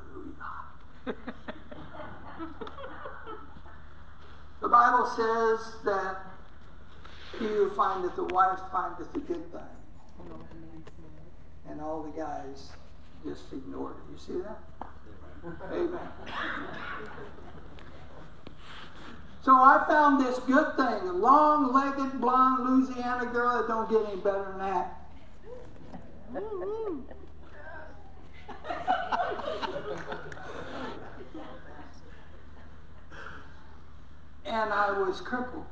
the 4.62 4.68
Bible 4.68 5.06
says 5.06 5.76
that 5.84 6.16
he 7.38 7.46
who 7.46 7.70
findeth 7.70 8.16
a 8.18 8.24
wife 8.24 8.60
findeth 8.72 9.14
a 9.14 9.20
good 9.20 9.52
thing. 9.52 9.60
And 11.68 11.80
all 11.80 12.02
the 12.02 12.18
guys 12.18 12.70
just 13.24 13.52
ignored 13.52 13.96
it. 13.96 14.12
You 14.12 14.18
see 14.18 14.40
that? 14.40 14.58
Amen. 15.70 16.08
So 19.42 19.54
I 19.54 19.84
found 19.88 20.24
this 20.24 20.38
good 20.40 20.76
thing, 20.76 21.08
a 21.08 21.12
long-legged, 21.12 22.20
blonde 22.20 22.86
Louisiana 22.86 23.24
girl 23.32 23.58
that 23.58 23.68
don't 23.68 23.88
get 23.88 24.06
any 24.06 24.20
better 24.20 24.44
than 24.50 24.58
that. 24.58 24.96
and 34.44 34.72
I 34.72 34.92
was 34.92 35.20
crippled. 35.20 35.64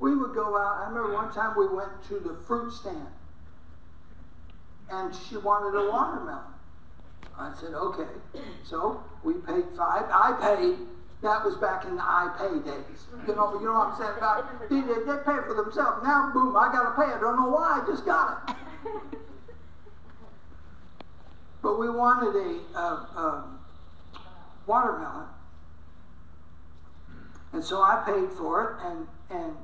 We 0.00 0.16
would 0.16 0.34
go 0.34 0.56
out. 0.56 0.78
I 0.84 0.88
remember 0.88 1.14
one 1.14 1.32
time 1.32 1.54
we 1.56 1.68
went 1.68 1.90
to 2.08 2.18
the 2.18 2.36
fruit 2.46 2.72
stand, 2.72 3.06
and 4.90 5.14
she 5.14 5.36
wanted 5.36 5.78
a 5.78 5.90
watermelon. 5.90 6.42
I 7.38 7.54
said, 7.58 7.74
okay. 7.74 8.08
So 8.64 9.02
we 9.22 9.34
paid 9.34 9.64
five. 9.76 10.06
I 10.10 10.36
paid. 10.40 10.78
That 11.22 11.44
was 11.44 11.56
back 11.56 11.84
in 11.84 11.96
the 11.96 12.02
I 12.02 12.34
pay 12.38 12.70
days. 12.70 13.06
You 13.26 13.34
know, 13.34 13.52
you 13.60 13.66
know 13.66 13.74
what 13.74 13.92
I'm 13.92 13.98
saying? 13.98 14.16
About, 14.16 14.70
they, 14.70 14.80
they, 14.80 15.16
pay 15.18 15.36
for 15.46 15.54
themselves. 15.54 16.02
Now, 16.02 16.30
boom, 16.32 16.56
I 16.56 16.72
got 16.72 16.90
to 16.90 16.96
pay. 16.96 17.12
I 17.12 17.20
don't 17.20 17.36
know 17.36 17.50
why. 17.50 17.82
I 17.82 17.86
just 17.86 18.06
got 18.06 18.48
it. 18.48 18.56
But 21.62 21.78
we 21.78 21.90
wanted 21.90 22.34
a 22.36 23.44
watermelon. 24.66 25.26
And 27.52 27.64
so 27.64 27.82
I 27.82 28.02
paid 28.06 28.32
for 28.32 28.64
it, 28.64 28.86
and, 28.86 29.06
and 29.28 29.56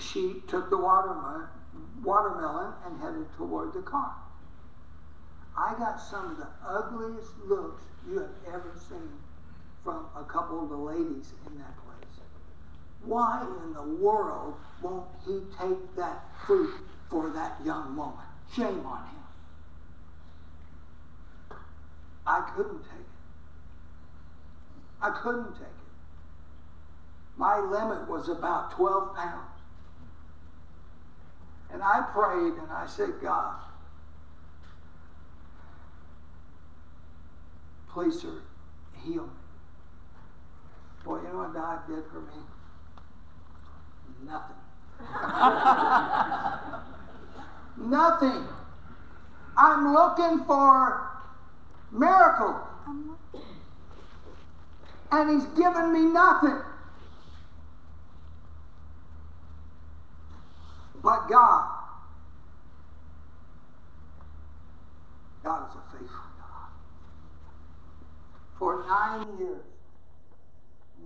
she 0.00 0.42
took 0.46 0.70
the 0.70 0.78
watermelon, 0.78 1.48
watermelon 2.02 2.72
and 2.86 3.00
headed 3.00 3.26
toward 3.36 3.74
the 3.74 3.82
car. 3.82 4.14
I 5.56 5.74
got 5.76 6.00
some 6.00 6.30
of 6.30 6.36
the 6.36 6.48
ugliest 6.66 7.32
looks 7.44 7.82
you 8.08 8.20
have 8.20 8.30
ever 8.46 8.72
seen 8.88 9.18
from 9.84 10.06
a 10.16 10.24
couple 10.24 10.62
of 10.62 10.68
the 10.68 10.76
ladies 10.76 11.32
in 11.46 11.58
that 11.58 11.74
place. 11.76 12.20
Why 13.04 13.46
in 13.64 13.72
the 13.72 13.82
world 13.82 14.54
won't 14.82 15.06
he 15.24 15.40
take 15.58 15.96
that 15.96 16.24
fruit 16.46 16.74
for 17.10 17.30
that 17.30 17.60
young 17.64 17.96
woman? 17.96 18.24
Shame 18.54 18.84
on 18.84 19.04
him. 19.04 19.14
I 22.26 22.50
couldn't 22.54 22.82
take 22.82 22.92
it. 22.92 23.06
I 25.00 25.10
couldn't 25.10 25.52
take 25.54 25.62
it. 25.62 25.88
My 27.36 27.58
limit 27.60 28.08
was 28.08 28.28
about 28.28 28.72
12 28.72 29.14
pounds. 29.14 29.44
And 31.72 31.82
I 31.82 32.00
prayed 32.12 32.54
and 32.54 32.70
I 32.70 32.86
said, 32.86 33.14
God, 33.22 33.54
Please, 37.98 38.20
sir, 38.20 38.42
heal 39.02 39.24
me. 39.24 39.47
Boy, 41.04 41.20
you 41.22 41.28
know 41.28 41.38
what 41.38 41.54
God 41.54 41.78
did 41.88 42.04
for 42.12 42.20
me? 42.20 42.42
Nothing. 44.26 44.56
Nothing. 47.90 48.44
I'm 49.56 49.92
looking 49.92 50.44
for 50.44 51.10
miracles. 51.90 52.62
And 55.10 55.30
he's 55.30 55.46
given 55.56 55.92
me 55.92 56.02
nothing. 56.12 56.60
But 61.02 61.28
God. 61.28 61.74
God 65.42 65.68
is 65.70 65.76
a 65.76 65.80
faithful 65.92 66.30
God. 66.38 66.70
For 68.58 68.84
nine 68.86 69.38
years, 69.38 69.62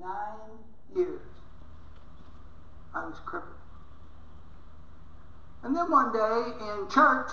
nine 0.03 0.59
years, 0.95 1.21
I 2.95 3.07
was 3.07 3.19
crippled. 3.25 3.55
And 5.63 5.77
then 5.77 5.91
one 5.91 6.13
day 6.13 6.53
in 6.61 6.89
church, 6.91 7.31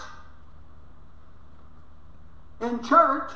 in 2.62 2.84
church, 2.84 3.32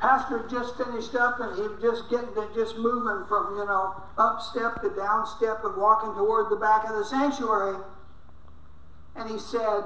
Pastor 0.00 0.46
just 0.50 0.76
finished 0.76 1.14
up 1.14 1.40
and 1.40 1.56
he 1.56 1.62
was 1.62 1.82
just 1.82 2.10
getting 2.10 2.32
to 2.34 2.48
just 2.54 2.76
moving 2.76 3.26
from, 3.26 3.56
you 3.56 3.66
know, 3.66 4.02
up 4.16 4.40
step 4.40 4.80
to 4.82 4.90
down 4.90 5.26
step 5.26 5.64
and 5.64 5.76
walking 5.76 6.14
toward 6.14 6.50
the 6.50 6.56
back 6.56 6.88
of 6.88 6.96
the 6.96 7.04
sanctuary. 7.04 7.76
And 9.14 9.28
he 9.28 9.38
said, 9.38 9.84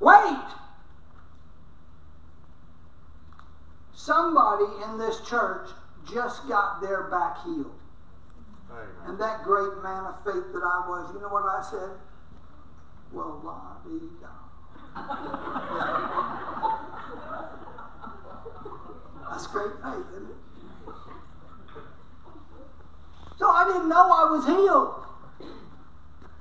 Wait! 0.00 0.44
Somebody 4.06 4.66
in 4.84 4.98
this 4.98 5.20
church 5.28 5.68
just 6.08 6.46
got 6.46 6.80
their 6.80 7.10
back 7.10 7.42
healed. 7.42 7.74
And 9.04 9.18
that 9.18 9.42
great 9.42 9.82
man 9.82 10.04
of 10.04 10.22
faith 10.22 10.52
that 10.52 10.62
I 10.62 10.86
was, 10.86 11.10
you 11.12 11.20
know 11.20 11.26
what 11.26 11.42
I 11.42 11.60
said? 11.68 11.90
Well, 13.10 13.40
la 13.42 13.82
dee 13.82 14.06
da. 14.22 14.30
That's 19.28 19.46
great 19.48 19.72
faith, 19.82 20.06
isn't 20.14 20.30
it? 20.30 20.36
So 23.38 23.50
I 23.50 23.64
didn't 23.66 23.88
know 23.88 24.06
I 24.06 24.30
was 24.30 24.46
healed. 24.46 25.02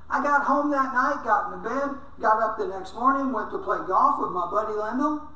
I 0.08 0.22
got 0.22 0.44
home 0.44 0.70
that 0.70 0.94
night, 0.94 1.24
got 1.24 1.52
into 1.52 1.68
bed, 1.68 1.98
got 2.22 2.44
up 2.44 2.60
the 2.60 2.68
next 2.68 2.94
morning, 2.94 3.34
went 3.34 3.50
to 3.50 3.58
play 3.58 3.80
golf 3.88 4.20
with 4.22 4.30
my 4.30 4.52
buddy 4.52 4.74
Lendl. 4.74 5.30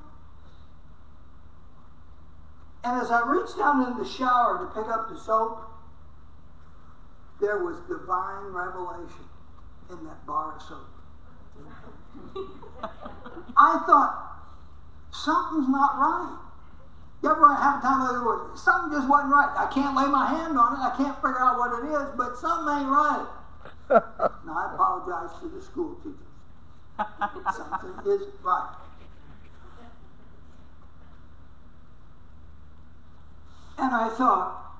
And 2.83 3.01
as 3.01 3.11
I 3.11 3.21
reached 3.27 3.57
down 3.57 3.85
in 3.91 3.97
the 3.97 4.05
shower 4.05 4.59
to 4.59 4.65
pick 4.73 4.89
up 4.89 5.09
the 5.09 5.17
soap, 5.19 5.61
there 7.41 7.63
was 7.63 7.79
divine 7.87 8.51
revelation 8.51 9.27
in 9.89 10.05
that 10.05 10.25
bar 10.25 10.55
of 10.55 10.61
soap. 10.61 10.87
I 13.57 13.83
thought, 13.85 14.43
something's 15.11 15.67
not 15.67 15.97
right. 15.99 16.39
You 17.21 17.29
ever 17.31 17.53
have 17.53 17.79
a 17.79 17.81
time 17.81 18.01
of 18.01 18.09
other 18.09 18.25
words? 18.25 18.61
Something 18.61 18.97
just 18.97 19.09
wasn't 19.09 19.33
right. 19.33 19.51
I 19.57 19.69
can't 19.73 19.95
lay 19.95 20.07
my 20.07 20.27
hand 20.27 20.57
on 20.57 20.73
it. 20.73 20.79
I 20.79 20.95
can't 20.95 21.15
figure 21.17 21.41
out 21.41 21.59
what 21.59 21.83
it 21.83 21.91
is, 21.91 22.15
but 22.15 22.37
something 22.37 22.79
ain't 22.79 22.87
right. 22.87 23.27
now, 23.89 24.55
I 24.55 24.71
apologize 24.73 25.37
to 25.41 25.49
the 25.49 25.61
school 25.61 25.95
teachers. 25.95 26.15
Something 27.55 27.91
isn't 28.07 28.39
right. 28.41 28.75
And 33.81 33.95
I 33.95 34.09
thought, 34.09 34.75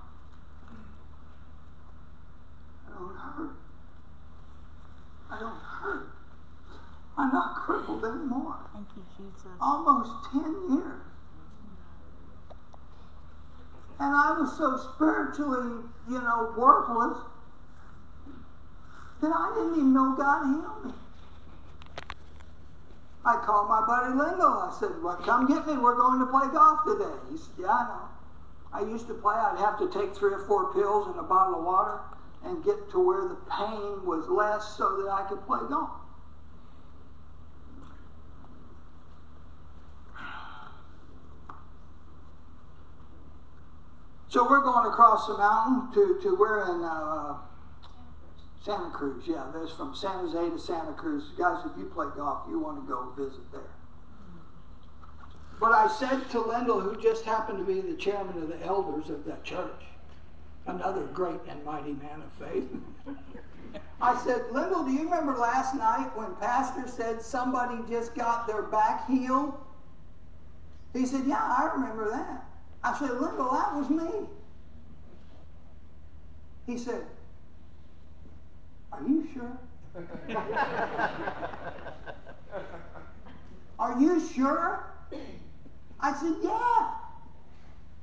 I 2.86 3.00
don't 3.00 3.16
hurt. 3.16 3.56
I 5.32 5.40
don't 5.40 5.58
hurt. 5.58 6.10
I'm 7.18 7.32
not 7.32 7.56
crippled 7.56 8.04
anymore. 8.04 8.58
Thank 8.74 8.88
you, 8.98 9.06
Jesus. 9.18 9.48
Almost 9.62 10.32
10 10.34 10.42
years. 10.70 11.02
And 14.00 14.14
I 14.14 14.36
was 14.38 14.58
so 14.58 14.76
spiritually, 14.94 15.84
you 16.10 16.22
know, 16.22 16.54
worthless 16.58 17.24
that 19.22 19.32
I 19.34 19.54
didn't 19.56 19.76
even 19.76 19.94
know 19.94 20.14
God 20.18 20.44
healed 20.44 20.86
me. 20.86 20.92
I 23.26 23.44
called 23.46 23.70
my 23.70 23.86
buddy 23.86 24.14
Lingo. 24.14 24.44
I 24.44 24.76
said, 24.78 25.02
Well, 25.02 25.16
come 25.18 25.48
get 25.48 25.68
me. 25.68 25.78
We're 25.78 25.96
going 25.96 26.20
to 26.20 26.26
play 26.26 26.48
golf 26.52 26.80
today. 26.86 27.16
He 27.32 27.38
said, 27.38 27.54
Yeah, 27.60 27.68
I 27.68 27.88
know. 27.88 28.19
I 28.72 28.82
used 28.82 29.08
to 29.08 29.14
play. 29.14 29.34
I'd 29.36 29.58
have 29.58 29.80
to 29.80 29.90
take 29.92 30.16
three 30.16 30.34
or 30.34 30.46
four 30.46 30.74
pills 30.74 31.08
and 31.08 31.20
a 31.20 31.24
bottle 31.24 31.60
of 31.60 31.66
water 31.66 32.02
and 32.44 32.64
get 32.64 32.90
to 32.92 33.00
where 33.00 33.28
the 33.28 33.38
pain 33.50 34.06
was 34.06 34.28
less 34.30 34.78
so 34.78 35.02
that 35.02 35.10
I 35.10 35.28
could 35.28 35.46
play 35.46 35.60
golf. 35.68 35.90
So 44.30 44.48
we're 44.48 44.62
going 44.62 44.86
across 44.86 45.26
the 45.26 45.38
mountain 45.38 45.92
to, 45.96 46.20
to 46.22 46.36
we're 46.36 46.62
in 46.64 46.84
uh, 46.84 47.38
Santa 48.62 48.92
Cruz. 48.92 49.24
Yeah, 49.26 49.50
there's 49.52 49.72
from 49.72 49.96
San 49.96 50.20
Jose 50.20 50.52
to 50.52 50.60
Santa 50.60 50.94
Cruz. 50.94 51.32
Guys, 51.36 51.66
if 51.66 51.76
you 51.80 51.86
play 51.86 52.06
golf, 52.16 52.44
you 52.48 52.60
want 52.60 52.80
to 52.80 52.88
go 52.88 53.12
visit 53.18 53.52
there. 53.52 53.79
But 55.60 55.74
I 55.74 55.88
said 55.90 56.30
to 56.32 56.40
Lendl, 56.40 56.82
who 56.82 57.02
just 57.02 57.26
happened 57.26 57.60
to 57.60 57.66
be 57.66 57.82
the 57.82 57.98
chairman 57.98 58.42
of 58.42 58.48
the 58.48 58.66
elders 58.66 59.10
of 59.10 59.26
that 59.26 59.44
church, 59.44 59.84
another 60.66 61.04
great 61.08 61.42
and 61.50 61.64
mighty 61.66 61.94
man 61.94 62.22
of 62.22 62.32
faith. 62.48 62.70
I 64.02 64.18
said, 64.24 64.44
Lendl, 64.52 64.86
do 64.86 64.94
you 64.94 65.04
remember 65.04 65.34
last 65.38 65.76
night 65.76 66.16
when 66.16 66.34
Pastor 66.36 66.88
said 66.88 67.22
somebody 67.22 67.78
just 67.90 68.16
got 68.16 68.48
their 68.48 68.62
back 68.62 69.06
healed? 69.08 69.54
He 70.94 71.06
said, 71.06 71.26
Yeah, 71.28 71.44
I 71.44 71.70
remember 71.74 72.10
that. 72.10 72.46
I 72.82 72.98
said, 72.98 73.12
Lendl, 73.12 73.52
that 73.52 73.76
was 73.76 73.90
me. 73.90 74.28
He 76.66 76.78
said, 76.78 77.04
Are 78.94 79.02
you 79.06 79.28
sure? 79.34 79.58
Are 83.80 84.00
you 84.00 84.26
sure? 84.34 84.86
I 86.02 86.14
said, 86.14 86.36
Yeah. 86.42 86.92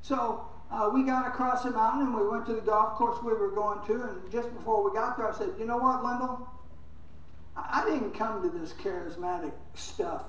So 0.03 0.47
uh, 0.71 0.91
we 0.93 1.03
got 1.05 1.27
across 1.27 1.63
the 1.63 1.71
mountain 1.71 2.07
and 2.09 2.15
we 2.15 2.27
went 2.29 2.47
to 2.47 2.55
the 2.55 2.61
golf 2.61 2.95
course 2.97 3.23
we 3.23 3.33
were 3.33 3.51
going 3.51 3.85
to. 3.87 4.03
And 4.03 4.31
just 4.31 4.53
before 4.55 4.89
we 4.89 4.95
got 4.97 5.17
there, 5.17 5.33
I 5.33 5.37
said, 5.37 5.51
You 5.59 5.65
know 5.67 5.79
what, 5.79 6.03
Lendl? 6.03 6.47
I, 7.57 7.83
I 7.83 7.91
didn't 7.91 8.13
come 8.13 8.43
to 8.43 8.49
this 8.59 8.73
charismatic 8.73 9.53
stuff 9.75 10.23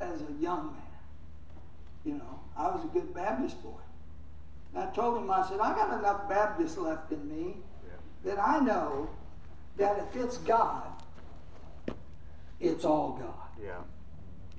as 0.00 0.20
a 0.20 0.32
young 0.40 0.72
man. 0.72 0.82
You 2.04 2.14
know, 2.14 2.40
I 2.56 2.68
was 2.68 2.84
a 2.84 2.88
good 2.88 3.14
Baptist 3.14 3.62
boy. 3.62 3.78
And 4.74 4.82
I 4.82 4.90
told 4.92 5.18
him, 5.22 5.30
I 5.30 5.46
said, 5.48 5.60
I 5.60 5.74
got 5.74 5.98
enough 5.98 6.28
Baptist 6.28 6.78
left 6.78 7.12
in 7.12 7.28
me 7.28 7.56
Yeah. 7.86 8.34
that 8.34 8.38
I 8.40 8.58
know 8.60 9.08
that 9.76 9.98
if 9.98 10.16
it's 10.16 10.38
God, 10.38 10.84
it's 12.58 12.84
all 12.84 13.12
God. 13.20 13.62
Yeah. 13.62 13.80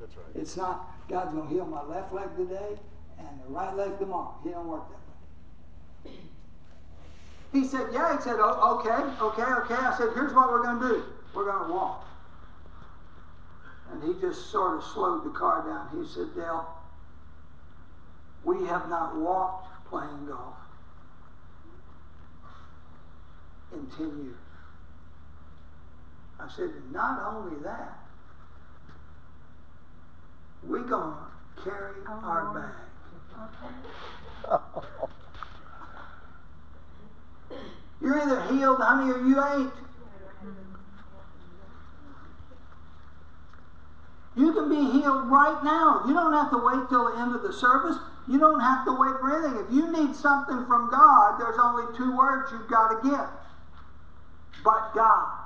That's 0.03 0.17
right. 0.17 0.35
It's 0.35 0.57
not 0.57 0.91
God's 1.07 1.31
going 1.31 1.47
to 1.47 1.53
heal 1.53 1.65
my 1.65 1.81
left 1.83 2.13
leg 2.13 2.27
today 2.35 2.77
and 3.17 3.27
the 3.47 3.53
right 3.53 3.73
leg 3.73 3.97
tomorrow. 3.99 4.35
He 4.43 4.49
don't 4.49 4.67
work 4.67 4.83
that 4.89 6.11
way. 6.11 6.17
He 7.53 7.65
said, 7.65 7.87
"Yeah." 7.93 8.17
He 8.17 8.21
said, 8.21 8.35
oh, 8.37 8.79
"Okay, 8.79 8.89
okay, 9.23 9.43
okay." 9.61 9.75
I 9.75 9.95
said, 9.97 10.09
"Here's 10.13 10.33
what 10.33 10.51
we're 10.51 10.61
going 10.61 10.81
to 10.81 10.87
do. 10.89 11.03
We're 11.33 11.45
going 11.45 11.67
to 11.69 11.73
walk." 11.73 12.05
And 13.93 14.03
he 14.03 14.19
just 14.19 14.51
sort 14.51 14.77
of 14.77 14.83
slowed 14.83 15.23
the 15.23 15.29
car 15.29 15.63
down. 15.65 15.87
He 15.97 16.05
said, 16.05 16.35
"Dale, 16.35 16.67
we 18.43 18.65
have 18.67 18.89
not 18.89 19.15
walked 19.15 19.87
playing 19.87 20.25
golf 20.27 20.57
in 23.71 23.87
ten 23.87 24.25
years." 24.25 24.35
I 26.41 26.49
said, 26.53 26.71
"Not 26.91 27.21
only 27.25 27.55
that." 27.63 28.02
We're 30.67 30.84
going 30.84 31.13
to 31.13 31.63
carry 31.63 31.95
oh, 32.08 32.21
our 32.23 32.54
bag. 32.54 32.84
You're 38.02 38.21
either 38.21 38.41
healed, 38.54 38.80
honey, 38.80 39.12
or 39.12 39.26
you 39.26 39.41
ain't. 39.43 39.73
You 44.36 44.52
can 44.52 44.67
be 44.67 44.99
healed 44.99 45.28
right 45.30 45.62
now. 45.63 46.04
You 46.08 46.13
don't 46.13 46.34
have 46.34 46.49
to 46.52 46.58
wait 46.58 46.89
till 46.89 47.12
the 47.12 47.19
end 47.19 47.36
of 47.36 47.43
the 47.43 47.54
service. 47.54 47.97
You 48.28 48.39
don't 48.39 48.62
have 48.62 48.84
to 48.86 48.91
wait 48.91 49.19
for 49.19 49.32
anything. 49.32 49.65
If 49.65 49.73
you 49.73 49.91
need 49.91 50.15
something 50.15 50.65
from 50.65 50.89
God, 50.89 51.39
there's 51.39 51.60
only 51.62 51.95
two 51.95 52.17
words 52.17 52.52
you've 52.52 52.69
got 52.69 52.89
to 52.89 53.10
give. 53.10 53.30
But 54.63 54.93
God. 54.95 55.39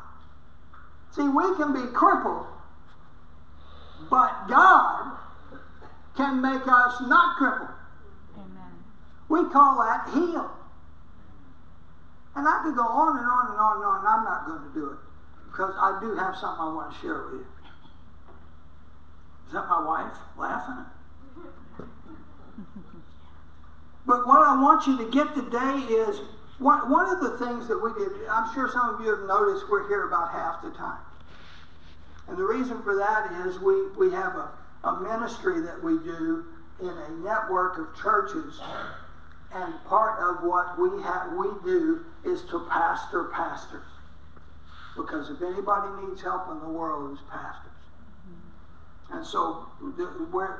See, 1.11 1.27
we 1.27 1.55
can 1.55 1.73
be 1.73 1.91
crippled 1.91 2.45
But 4.09 4.47
God 4.47 5.17
can 6.15 6.41
make 6.41 6.67
us 6.67 7.01
not 7.01 7.37
crippled. 7.37 7.69
Amen. 8.37 8.83
We 9.29 9.49
call 9.49 9.77
that 9.79 10.09
healed. 10.13 10.51
And 12.35 12.47
I 12.47 12.61
could 12.63 12.75
go 12.75 12.83
on 12.83 13.17
and 13.17 13.25
on 13.25 13.51
and 13.51 13.59
on 13.59 13.75
and 13.77 13.85
on, 13.85 13.99
and 13.99 14.07
I'm 14.07 14.23
not 14.23 14.45
going 14.45 14.61
to 14.61 14.73
do 14.73 14.91
it 14.91 14.99
because 15.51 15.73
I 15.79 15.99
do 15.99 16.15
have 16.15 16.35
something 16.35 16.61
I 16.61 16.73
want 16.73 16.93
to 16.93 16.99
share 16.99 17.23
with 17.25 17.33
you. 17.33 17.47
Is 19.47 19.53
that 19.53 19.67
my 19.67 19.83
wife 19.83 20.13
laughing? 20.37 20.85
But 24.05 24.25
what 24.25 24.47
I 24.47 24.55
want 24.61 24.87
you 24.87 24.97
to 24.97 25.11
get 25.11 25.35
today 25.35 25.83
is 25.93 26.21
one, 26.59 26.89
one 26.89 27.09
of 27.13 27.21
the 27.21 27.37
things 27.43 27.67
that 27.67 27.77
we 27.77 27.91
did, 27.97 28.27
I'm 28.29 28.53
sure 28.53 28.69
some 28.71 28.95
of 28.95 29.01
you 29.01 29.09
have 29.15 29.27
noticed 29.27 29.65
we're 29.69 29.87
here 29.87 30.07
about 30.07 30.31
half 30.31 30.61
the 30.61 30.69
time. 30.71 31.01
And 32.27 32.37
the 32.37 32.43
reason 32.43 32.81
for 32.83 32.95
that 32.97 33.47
is 33.47 33.59
we, 33.59 33.89
we 33.97 34.11
have 34.13 34.35
a, 34.35 34.51
a 34.83 35.01
ministry 35.01 35.61
that 35.61 35.81
we 35.83 35.93
do 35.99 36.45
in 36.81 36.89
a 36.89 37.09
network 37.23 37.77
of 37.77 38.01
churches. 38.01 38.59
And 39.53 39.73
part 39.85 40.19
of 40.19 40.43
what 40.43 40.77
we 40.79 41.01
have 41.03 41.33
we 41.33 41.47
do 41.63 42.05
is 42.25 42.43
to 42.49 42.67
pastor 42.69 43.25
pastors. 43.25 43.85
Because 44.95 45.29
if 45.29 45.41
anybody 45.41 46.05
needs 46.05 46.21
help 46.21 46.49
in 46.51 46.59
the 46.59 46.69
world, 46.69 47.13
it's 47.13 47.21
pastors. 47.31 47.71
And 49.11 49.25
so 49.25 49.67
we're 49.79 50.59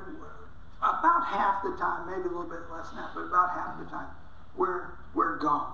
about 0.79 1.25
half 1.25 1.63
the 1.63 1.75
time, 1.77 2.07
maybe 2.07 2.29
a 2.29 2.31
little 2.31 2.43
bit 2.43 2.71
less 2.71 2.89
than 2.89 2.97
that, 2.97 3.09
but 3.13 3.21
about 3.21 3.49
half 3.49 3.79
the 3.79 3.85
time, 3.85 4.07
we're 4.55 4.91
we're 5.13 5.37
gone. 5.37 5.73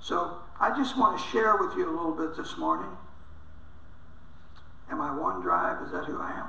So 0.00 0.38
I 0.58 0.76
just 0.76 0.96
want 0.98 1.18
to 1.18 1.24
share 1.28 1.56
with 1.56 1.76
you 1.76 1.88
a 1.88 1.94
little 1.94 2.12
bit 2.12 2.36
this 2.36 2.56
morning. 2.56 2.90
Am 4.90 5.00
I 5.00 5.14
one 5.14 5.40
drive? 5.40 5.82
Is 5.82 5.92
that 5.92 6.04
who 6.04 6.20
I 6.20 6.30
am? 6.32 6.46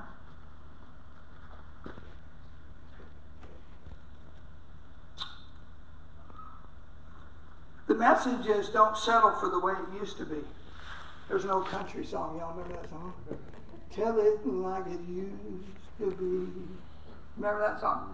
The 7.87 7.95
message 7.95 8.45
is 8.47 8.69
don't 8.69 8.97
settle 8.97 9.31
for 9.39 9.49
the 9.49 9.59
way 9.59 9.73
it 9.73 9.99
used 9.99 10.17
to 10.17 10.25
be. 10.25 10.43
There's 11.29 11.45
an 11.45 11.51
old 11.51 11.67
country 11.67 12.05
song. 12.05 12.37
Y'all 12.37 12.53
remember 12.53 12.75
that 12.75 12.89
song? 12.89 13.13
Tell 13.91 14.19
it 14.19 14.45
like 14.45 14.85
it 14.87 14.99
used 15.09 15.65
to 15.99 16.11
be. 16.11 16.71
Remember 17.37 17.61
that 17.61 17.79
song? 17.79 18.13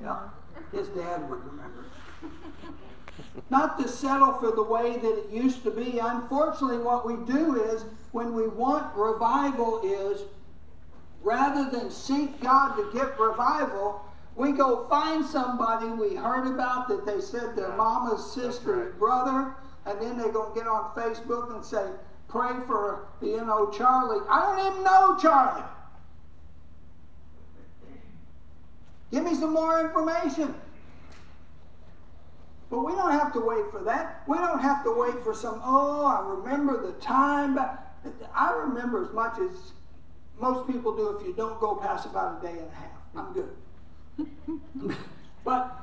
Mm-hmm. 0.00 0.04
Yeah. 0.04 0.78
His 0.78 0.88
dad 0.88 1.28
would 1.28 1.44
remember 1.44 1.84
it. 2.22 2.28
Not 3.50 3.78
to 3.78 3.88
settle 3.88 4.34
for 4.34 4.50
the 4.52 4.62
way 4.62 4.98
that 4.98 5.18
it 5.18 5.30
used 5.30 5.62
to 5.64 5.70
be. 5.70 5.98
Unfortunately, 5.98 6.78
what 6.78 7.06
we 7.06 7.14
do 7.32 7.62
is 7.62 7.84
when 8.12 8.34
we 8.34 8.46
want 8.48 8.94
revival 8.94 9.80
is 9.82 10.22
rather 11.22 11.70
than 11.70 11.90
seek 11.90 12.40
God 12.40 12.76
to 12.76 12.90
get 12.92 13.18
revival, 13.18 14.04
we 14.36 14.52
go 14.52 14.86
find 14.88 15.24
somebody 15.24 15.86
we 15.86 16.14
heard 16.14 16.46
about 16.46 16.88
that 16.88 17.04
they 17.04 17.20
said 17.20 17.56
their 17.56 17.74
mama's 17.76 18.32
sister's 18.32 18.92
right. 18.92 18.98
brother, 18.98 19.54
and 19.84 20.00
then 20.00 20.16
they're 20.16 20.32
going 20.32 20.54
to 20.54 20.58
get 20.58 20.68
on 20.68 20.92
Facebook 20.94 21.54
and 21.54 21.64
say, 21.64 21.90
pray 22.28 22.52
for, 22.66 23.08
you 23.20 23.44
know, 23.44 23.70
Charlie. 23.70 24.24
I 24.30 24.42
don't 24.42 24.72
even 24.72 24.84
know 24.84 25.16
Charlie. 25.20 25.64
Give 29.10 29.24
me 29.24 29.34
some 29.34 29.52
more 29.52 29.80
information. 29.80 30.54
But 32.70 32.84
we 32.84 32.92
don't 32.92 33.12
have 33.12 33.32
to 33.32 33.40
wait 33.40 33.70
for 33.70 33.82
that. 33.84 34.22
We 34.26 34.36
don't 34.36 34.60
have 34.60 34.84
to 34.84 34.92
wait 34.92 35.22
for 35.24 35.34
some, 35.34 35.60
oh, 35.64 36.04
I 36.04 36.20
remember 36.36 36.86
the 36.86 36.92
time. 37.00 37.54
But 37.54 37.94
I 38.34 38.52
remember 38.52 39.04
as 39.04 39.12
much 39.12 39.38
as 39.38 39.72
most 40.38 40.66
people 40.70 40.94
do 40.94 41.18
if 41.18 41.26
you 41.26 41.32
don't 41.32 41.58
go 41.60 41.76
past 41.76 42.06
about 42.06 42.38
a 42.38 42.46
day 42.46 42.52
and 42.52 42.68
a 42.68 42.74
half. 42.74 42.90
I'm 43.16 43.32
good. 43.32 44.96
but 45.44 45.80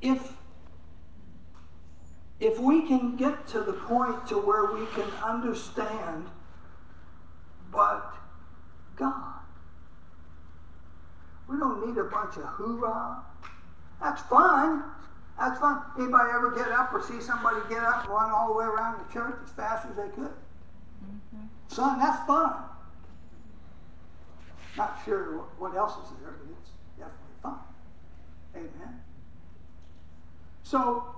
if 0.00 0.34
if 2.40 2.60
we 2.60 2.86
can 2.86 3.16
get 3.16 3.48
to 3.48 3.60
the 3.60 3.72
point 3.72 4.28
to 4.28 4.38
where 4.38 4.72
we 4.72 4.86
can 4.94 5.10
understand 5.24 6.26
but 7.70 8.14
God. 8.96 9.40
We 11.48 11.58
don't 11.58 11.86
need 11.86 11.98
a 11.98 12.04
bunch 12.04 12.36
of 12.36 12.44
hoorah. 12.44 13.22
That's 14.00 14.22
fun. 14.22 14.84
That's 15.38 15.60
fun. 15.60 15.82
Anybody 15.96 16.30
ever 16.34 16.50
get 16.54 16.68
up 16.72 16.92
or 16.92 17.00
see 17.02 17.20
somebody 17.20 17.58
get 17.68 17.82
up 17.82 18.04
and 18.04 18.12
run 18.12 18.30
all 18.30 18.48
the 18.48 18.54
way 18.58 18.64
around 18.64 18.98
the 19.06 19.12
church 19.12 19.36
as 19.44 19.50
fast 19.52 19.86
as 19.88 19.96
they 19.96 20.08
could? 20.08 20.32
Son, 21.68 21.98
that's 21.98 22.26
fun. 22.26 22.54
Not 24.76 24.98
sure 25.04 25.44
what- 25.58 25.76
else 25.76 25.96
is 26.04 26.16
there, 26.20 26.32
but 26.32 26.50
it's 26.60 26.70
definitely 26.96 27.34
fun. 27.42 27.58
Amen. 28.54 29.02
So, 30.62 31.14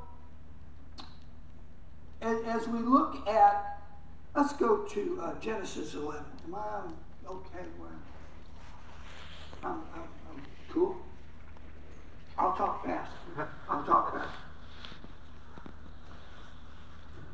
as, 2.21 2.41
as 2.43 2.69
we 2.69 2.81
look 2.81 3.27
at, 3.27 3.83
let's 4.35 4.53
go 4.53 4.79
to 4.85 5.21
uh, 5.23 5.41
Genesis 5.41 5.95
11. 5.95 6.25
Am 6.47 6.55
I 6.55 6.83
okay? 7.27 7.65
Where 7.79 7.91
I'm, 9.63 9.83
I'm, 9.95 10.03
I'm 10.31 10.43
cool. 10.71 10.97
I'll 12.39 12.55
talk 12.57 12.85
fast. 12.85 13.13
I'll 13.69 13.85
talk 13.85 14.15
fast. 14.15 14.29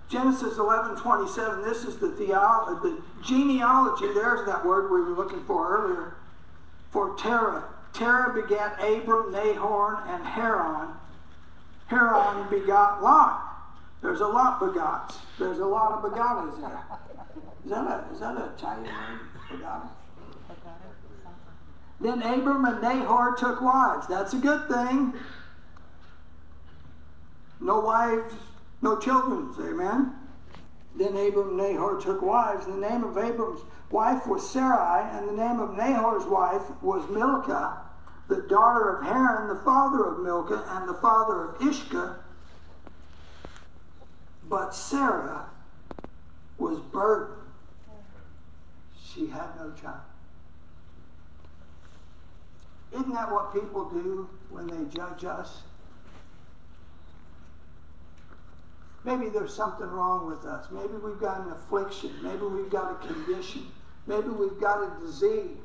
Genesis 0.09 0.57
11, 0.57 0.97
27, 0.97 1.63
this 1.63 1.85
is 1.85 1.97
the, 1.97 2.09
theolo- 2.09 2.81
the 2.81 3.03
genealogy, 3.25 4.07
there's 4.15 4.47
that 4.47 4.65
word 4.65 4.91
we 4.91 5.01
were 5.01 5.17
looking 5.17 5.43
for 5.45 5.77
earlier, 5.77 6.15
for 6.91 7.17
Terah. 7.17 7.65
Terah 7.93 8.33
begat 8.33 8.79
Abram, 8.81 9.33
Nahor, 9.33 10.05
and 10.07 10.25
Haran. 10.25 10.91
Haran 11.89 12.49
begot 12.49 13.03
Lot. 13.03 13.43
There's 14.03 14.21
a 14.21 14.27
lot 14.27 14.61
begots. 14.61 15.17
There's 15.39 15.59
a 15.59 15.67
lot 15.67 15.93
of 15.93 16.13
begattas 16.13 16.61
there. 16.61 16.85
Is 17.65 17.71
that 17.71 17.87
a, 17.87 18.13
is 18.13 18.21
that 18.21 18.37
a 18.37 18.53
Italian 18.55 18.85
name? 18.85 19.21
Begotta? 19.51 19.89
Then 22.01 22.23
Abram 22.23 22.65
and 22.65 22.83
Nahor 22.83 23.35
took 23.37 23.61
wives. 23.61 24.07
That's 24.07 24.35
a 24.35 24.39
good 24.39 24.69
thing. 24.69 25.15
No 27.61 27.81
wives, 27.81 28.35
no 28.83 28.99
children. 28.99 29.55
Amen. 29.59 30.13
Then 30.95 31.17
Abram 31.17 31.49
and 31.49 31.57
Nahor 31.59 32.01
took 32.01 32.23
wives. 32.23 32.67
And 32.67 32.83
the 32.83 32.89
name 32.89 33.05
of 33.05 33.17
Abram's 33.17 33.61
wife 33.91 34.27
was 34.27 34.49
Sarai, 34.49 35.11
and 35.17 35.29
the 35.29 35.33
name 35.33 35.61
of 35.61 35.77
Nahor's 35.77 36.25
wife 36.25 36.63
was 36.83 37.09
Milcah, 37.11 37.83
the 38.29 38.43
daughter 38.43 38.97
of 38.97 39.05
Haran, 39.05 39.49
the 39.49 39.63
father 39.63 40.05
of 40.05 40.21
Milcah, 40.21 40.65
and 40.69 40.89
the 40.89 40.95
father 40.95 41.51
of 41.51 41.67
Iscah. 41.67 42.17
But 44.49 44.75
Sarah 44.75 45.51
was 46.59 46.81
burdened. 46.81 47.43
She 48.99 49.29
had 49.29 49.57
no 49.59 49.73
child. 49.73 50.01
Isn't 52.93 53.13
that 53.13 53.31
what 53.31 53.53
people 53.53 53.89
do 53.91 54.29
when 54.51 54.67
they 54.69 54.85
judge 54.95 55.25
us? 55.25 55.63
Maybe 59.07 59.29
there's 59.29 59.55
something 59.55 59.87
wrong 59.87 60.27
with 60.27 60.45
us. 60.45 60.67
Maybe 60.73 60.95
we've 60.95 61.21
got 61.21 61.47
an 61.47 61.53
affliction. 61.53 62.13
Maybe 62.23 62.43
we've 62.43 62.69
got 62.69 62.93
a 62.93 63.07
condition. 63.07 63.69
Maybe 64.09 64.29
we've 64.29 64.61
got 64.61 64.83
a 64.83 65.01
disease. 65.01 65.57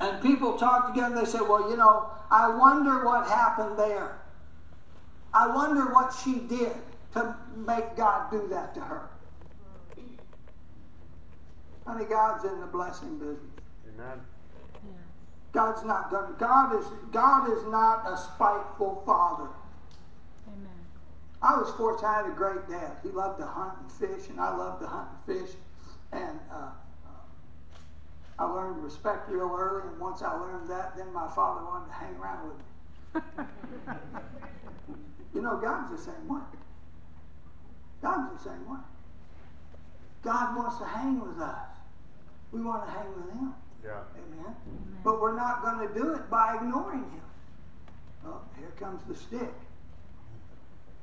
And 0.00 0.20
people 0.20 0.58
talk 0.58 0.92
together 0.92 1.14
they 1.14 1.24
say, 1.24 1.40
well, 1.40 1.70
you 1.70 1.76
know, 1.76 2.10
I 2.32 2.52
wonder 2.56 3.04
what 3.04 3.28
happened 3.28 3.78
there. 3.78 4.18
I 5.32 5.46
wonder 5.54 5.92
what 5.92 6.12
she 6.24 6.40
did 6.40 6.72
to 7.12 7.36
make 7.54 7.96
God 7.96 8.30
do 8.32 8.48
that 8.48 8.74
to 8.74 8.80
her. 8.80 9.10
Honey, 11.86 12.06
God's 12.06 12.44
in 12.44 12.60
the 12.60 12.66
blessing 12.66 13.18
business. 13.18 13.38
Amen. 13.94 14.20
God's 15.52 15.84
not 15.84 16.10
going. 16.10 16.34
God 16.38 16.78
is 16.78 16.86
God 17.12 17.50
is 17.50 17.64
not 17.66 18.06
a 18.06 18.16
spiteful 18.16 19.02
father. 19.04 19.48
Amen. 21.42 21.54
I 21.54 21.58
was 21.58 21.70
fortunate. 21.76 22.08
I 22.08 22.16
had 22.18 22.26
a 22.26 22.34
great 22.34 22.68
dad. 22.68 22.96
He 23.02 23.10
loved 23.10 23.38
to 23.40 23.46
hunt 23.46 23.74
and 23.80 23.90
fish, 23.90 24.28
and 24.28 24.40
I 24.40 24.56
loved 24.56 24.80
to 24.82 24.86
hunt 24.86 25.08
and 25.10 25.38
fish. 25.38 25.56
And 26.12 26.38
uh, 26.52 26.70
uh, 27.06 28.38
I 28.38 28.44
learned 28.44 28.82
respect 28.82 29.28
real 29.28 29.54
early. 29.56 29.88
And 29.88 30.00
once 30.00 30.22
I 30.22 30.32
learned 30.34 30.68
that, 30.70 30.96
then 30.96 31.12
my 31.12 31.28
father 31.28 31.64
wanted 31.64 31.86
to 31.86 31.92
hang 31.92 32.16
around 32.16 32.48
with 32.48 32.58
me. 32.58 33.44
You 35.34 35.42
know, 35.42 35.56
God's 35.58 35.90
the 35.90 36.10
same 36.10 36.28
way. 36.28 36.40
God's 38.02 38.42
the 38.42 38.50
same 38.50 38.68
way. 38.68 38.80
God 40.22 40.56
wants 40.56 40.78
to 40.78 40.84
hang 40.84 41.20
with 41.20 41.40
us. 41.40 41.68
We 42.52 42.60
want 42.60 42.84
to 42.84 42.90
hang 42.90 43.06
with 43.14 43.32
Him. 43.32 43.54
Yeah. 43.84 44.00
Amen. 44.16 44.54
But 45.04 45.20
we're 45.20 45.36
not 45.36 45.62
going 45.62 45.88
to 45.88 45.94
do 45.94 46.14
it 46.14 46.28
by 46.28 46.56
ignoring 46.56 47.04
him. 47.10 47.22
Oh, 48.26 48.40
here 48.58 48.72
comes 48.78 49.02
the 49.08 49.14
stick. 49.14 49.54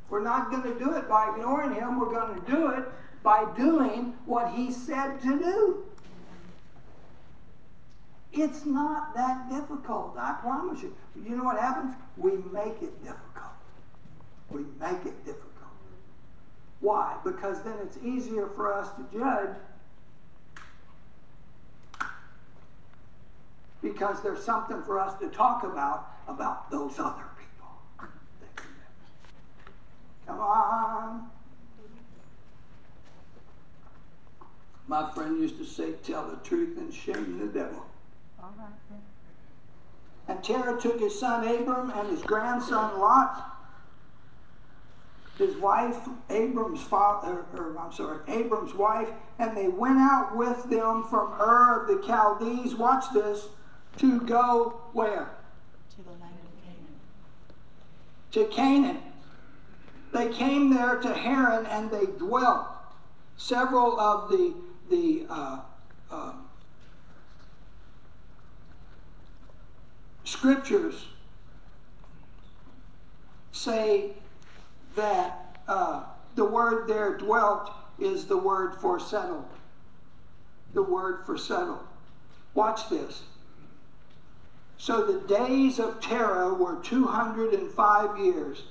We're 0.09 0.23
not 0.23 0.49
going 0.49 0.63
to 0.63 0.77
do 0.79 0.93
it 0.95 1.09
by 1.09 1.29
ignoring 1.29 1.73
him. 1.73 1.99
We're 1.99 2.11
going 2.11 2.39
to 2.39 2.51
do 2.51 2.67
it 2.69 2.85
by 3.23 3.45
doing 3.57 4.13
what 4.25 4.53
he 4.53 4.71
said 4.71 5.21
to 5.21 5.39
do. 5.39 5.83
It's 8.31 8.65
not 8.65 9.15
that 9.15 9.49
difficult, 9.49 10.15
I 10.17 10.33
promise 10.39 10.81
you. 10.81 10.95
You 11.15 11.35
know 11.35 11.43
what 11.43 11.59
happens? 11.59 11.93
We 12.15 12.31
make 12.51 12.81
it 12.81 13.03
difficult. 13.03 13.53
We 14.49 14.61
make 14.79 15.05
it 15.05 15.25
difficult. 15.25 15.43
Why? 16.79 17.17
Because 17.23 17.63
then 17.63 17.75
it's 17.81 17.97
easier 18.03 18.47
for 18.47 18.73
us 18.73 18.89
to 18.95 19.17
judge 19.17 19.55
because 23.81 24.21
there's 24.21 24.43
something 24.43 24.81
for 24.83 24.99
us 24.99 25.17
to 25.19 25.27
talk 25.27 25.63
about 25.63 26.11
about 26.27 26.69
those 26.69 26.99
other 26.99 27.23
people. 27.37 27.69
Come 30.27 30.39
on. 30.41 31.29
My 34.87 35.09
friend 35.11 35.39
used 35.39 35.57
to 35.57 35.65
say, 35.65 35.93
tell 36.03 36.29
the 36.29 36.37
truth 36.37 36.77
and 36.77 36.93
shame 36.93 37.39
the 37.39 37.47
devil. 37.47 37.85
All 38.41 38.53
right. 38.57 38.67
then. 38.89 38.99
And 40.27 40.43
Terah 40.43 40.79
took 40.79 40.99
his 40.99 41.17
son 41.19 41.47
Abram 41.47 41.89
and 41.89 42.09
his 42.09 42.21
grandson 42.21 42.99
Lot, 42.99 43.57
his 45.37 45.55
wife 45.55 46.07
Abram's 46.29 46.81
father, 46.81 47.45
or 47.53 47.71
er, 47.71 47.79
I'm 47.79 47.91
sorry, 47.91 48.19
Abram's 48.27 48.73
wife, 48.73 49.09
and 49.39 49.55
they 49.55 49.67
went 49.67 49.99
out 49.99 50.35
with 50.35 50.69
them 50.69 51.03
from 51.03 51.33
Ur 51.39 51.81
of 51.81 51.87
the 51.87 52.05
Chaldees. 52.05 52.75
Watch 52.75 53.05
this, 53.13 53.47
to 53.97 54.19
go 54.21 54.81
where? 54.93 55.35
To 55.95 56.01
the 56.03 56.11
land 56.11 56.33
of 56.43 56.63
Canaan. 56.63 56.95
To 58.31 58.45
Canaan. 58.45 59.01
They 60.13 60.29
came 60.29 60.73
there 60.73 60.97
to 60.97 61.13
Haran 61.13 61.65
and 61.65 61.91
they 61.91 62.05
dwelt. 62.05 62.67
Several 63.35 63.99
of 63.99 64.29
the 64.29 64.53
the 64.89 65.25
uh, 65.29 65.59
uh, 66.09 66.33
scriptures 70.23 71.07
say 73.51 74.11
that 74.95 75.57
uh, 75.67 76.03
the 76.35 76.45
word 76.45 76.87
there 76.87 77.17
dwelt 77.17 77.71
is 77.99 78.25
the 78.25 78.37
word 78.37 78.75
for 78.75 78.99
settled. 78.99 79.49
The 80.73 80.83
word 80.83 81.25
for 81.25 81.37
settled. 81.37 81.85
Watch 82.53 82.89
this. 82.89 83.23
So 84.77 85.05
the 85.05 85.27
days 85.27 85.79
of 85.79 85.99
Terah 85.99 86.53
were 86.53 86.75
205 86.83 88.19
years, 88.19 88.63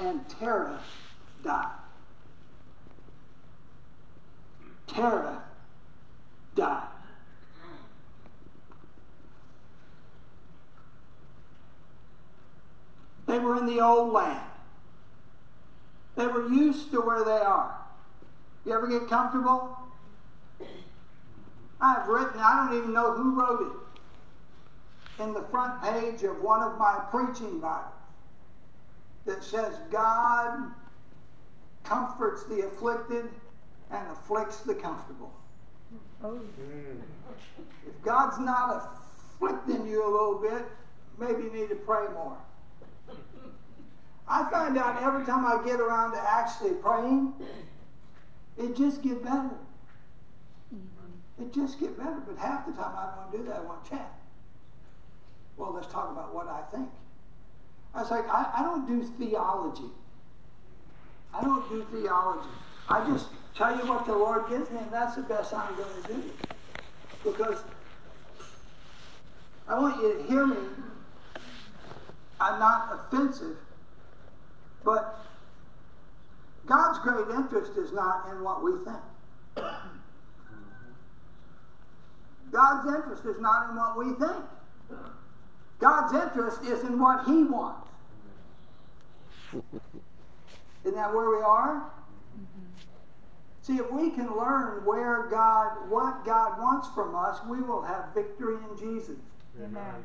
and 0.00 0.26
Terah 0.28 0.80
died. 1.44 1.76
Terah 4.86 5.42
died. 6.54 6.86
They 13.26 13.38
were 13.38 13.56
in 13.56 13.66
the 13.66 13.80
old 13.80 14.12
land. 14.12 14.44
They 16.16 16.26
were 16.26 16.48
used 16.48 16.90
to 16.90 17.00
where 17.00 17.24
they 17.24 17.30
are. 17.30 17.76
You 18.64 18.72
ever 18.72 18.88
get 18.88 19.08
comfortable? 19.08 19.76
I've 21.80 22.08
written, 22.08 22.40
I 22.40 22.66
don't 22.66 22.76
even 22.76 22.92
know 22.92 23.14
who 23.14 23.40
wrote 23.40 23.60
it, 25.18 25.22
in 25.22 25.32
the 25.32 25.42
front 25.42 25.82
page 25.82 26.22
of 26.24 26.42
one 26.42 26.62
of 26.62 26.76
my 26.78 27.00
preaching 27.10 27.60
Bibles 27.60 27.99
that 29.26 29.44
says, 29.44 29.74
God 29.90 30.72
comforts 31.84 32.44
the 32.44 32.66
afflicted 32.66 33.26
and 33.90 34.10
afflicts 34.10 34.60
the 34.60 34.74
comfortable. 34.74 35.32
Oh. 36.22 36.40
If 37.88 38.02
God's 38.02 38.38
not 38.38 38.94
afflicting 39.40 39.86
you 39.86 40.04
a 40.04 40.10
little 40.10 40.38
bit, 40.38 40.66
maybe 41.18 41.44
you 41.44 41.52
need 41.52 41.68
to 41.70 41.76
pray 41.76 42.06
more. 42.14 42.38
I 44.28 44.48
find 44.50 44.78
out 44.78 45.02
every 45.02 45.24
time 45.24 45.44
I 45.44 45.64
get 45.64 45.80
around 45.80 46.12
to 46.12 46.18
actually 46.18 46.74
praying, 46.74 47.32
it 48.56 48.76
just 48.76 49.02
get 49.02 49.24
better. 49.24 49.50
It 51.40 51.52
just 51.52 51.80
get 51.80 51.96
better. 51.98 52.22
But 52.26 52.38
half 52.38 52.66
the 52.66 52.72
time 52.72 52.94
I 52.96 53.06
don't 53.06 53.16
want 53.16 53.32
to 53.32 53.38
do 53.38 53.44
that. 53.44 53.56
I 53.56 53.60
want 53.62 53.84
to 53.84 53.90
chat. 53.90 54.12
Well, 55.56 55.72
let's 55.72 55.88
talk 55.88 56.12
about 56.12 56.34
what 56.34 56.46
I 56.46 56.62
think. 56.70 56.88
I 57.94 58.02
was 58.02 58.10
like, 58.10 58.28
I, 58.28 58.52
I 58.58 58.62
don't 58.62 58.86
do 58.86 59.02
theology. 59.02 59.90
I 61.34 61.42
don't 61.42 61.68
do 61.68 61.86
theology. 61.92 62.48
I 62.88 63.06
just 63.06 63.28
tell 63.54 63.76
you 63.76 63.88
what 63.88 64.06
the 64.06 64.14
Lord 64.14 64.48
gives 64.48 64.70
me, 64.70 64.78
and 64.78 64.92
that's 64.92 65.16
the 65.16 65.22
best 65.22 65.52
I'm 65.54 65.74
going 65.76 66.02
to 66.02 66.12
do. 66.12 66.22
Because 67.24 67.62
I 69.68 69.78
want 69.78 70.02
you 70.02 70.14
to 70.14 70.22
hear 70.24 70.46
me. 70.46 70.56
I'm 72.40 72.58
not 72.58 72.88
offensive, 72.92 73.56
but 74.82 75.26
God's 76.66 76.98
great 77.00 77.28
interest 77.36 77.72
is 77.76 77.92
not 77.92 78.28
in 78.30 78.42
what 78.42 78.62
we 78.62 78.72
think. 78.84 79.66
God's 82.50 82.88
interest 82.88 83.24
is 83.26 83.40
not 83.40 83.70
in 83.70 83.76
what 83.76 83.98
we 83.98 84.12
think. 84.14 84.44
God's 85.80 86.14
interest 86.14 86.62
is 86.62 86.84
in 86.84 87.00
what 87.00 87.24
He 87.24 87.42
wants. 87.44 87.88
Isn't 90.84 90.94
that 90.94 91.12
where 91.12 91.30
we 91.30 91.42
are? 91.42 91.90
Mm-hmm. 92.38 92.66
See, 93.62 93.76
if 93.76 93.90
we 93.90 94.10
can 94.10 94.36
learn 94.36 94.84
where 94.84 95.26
God, 95.30 95.88
what 95.88 96.24
God 96.24 96.60
wants 96.60 96.88
from 96.94 97.14
us, 97.14 97.40
we 97.48 97.60
will 97.60 97.82
have 97.82 98.14
victory 98.14 98.56
in 98.56 98.78
Jesus. 98.78 99.16
Amen. 99.62 100.04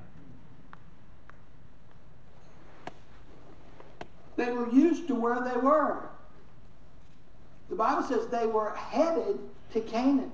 They 4.36 4.52
were 4.52 4.70
used 4.70 5.08
to 5.08 5.16
where 5.16 5.42
they 5.42 5.58
were. 5.58 6.10
The 7.70 7.76
Bible 7.76 8.04
says 8.04 8.28
they 8.28 8.46
were 8.46 8.76
headed 8.76 9.40
to 9.74 9.82
Canaan. 9.82 10.32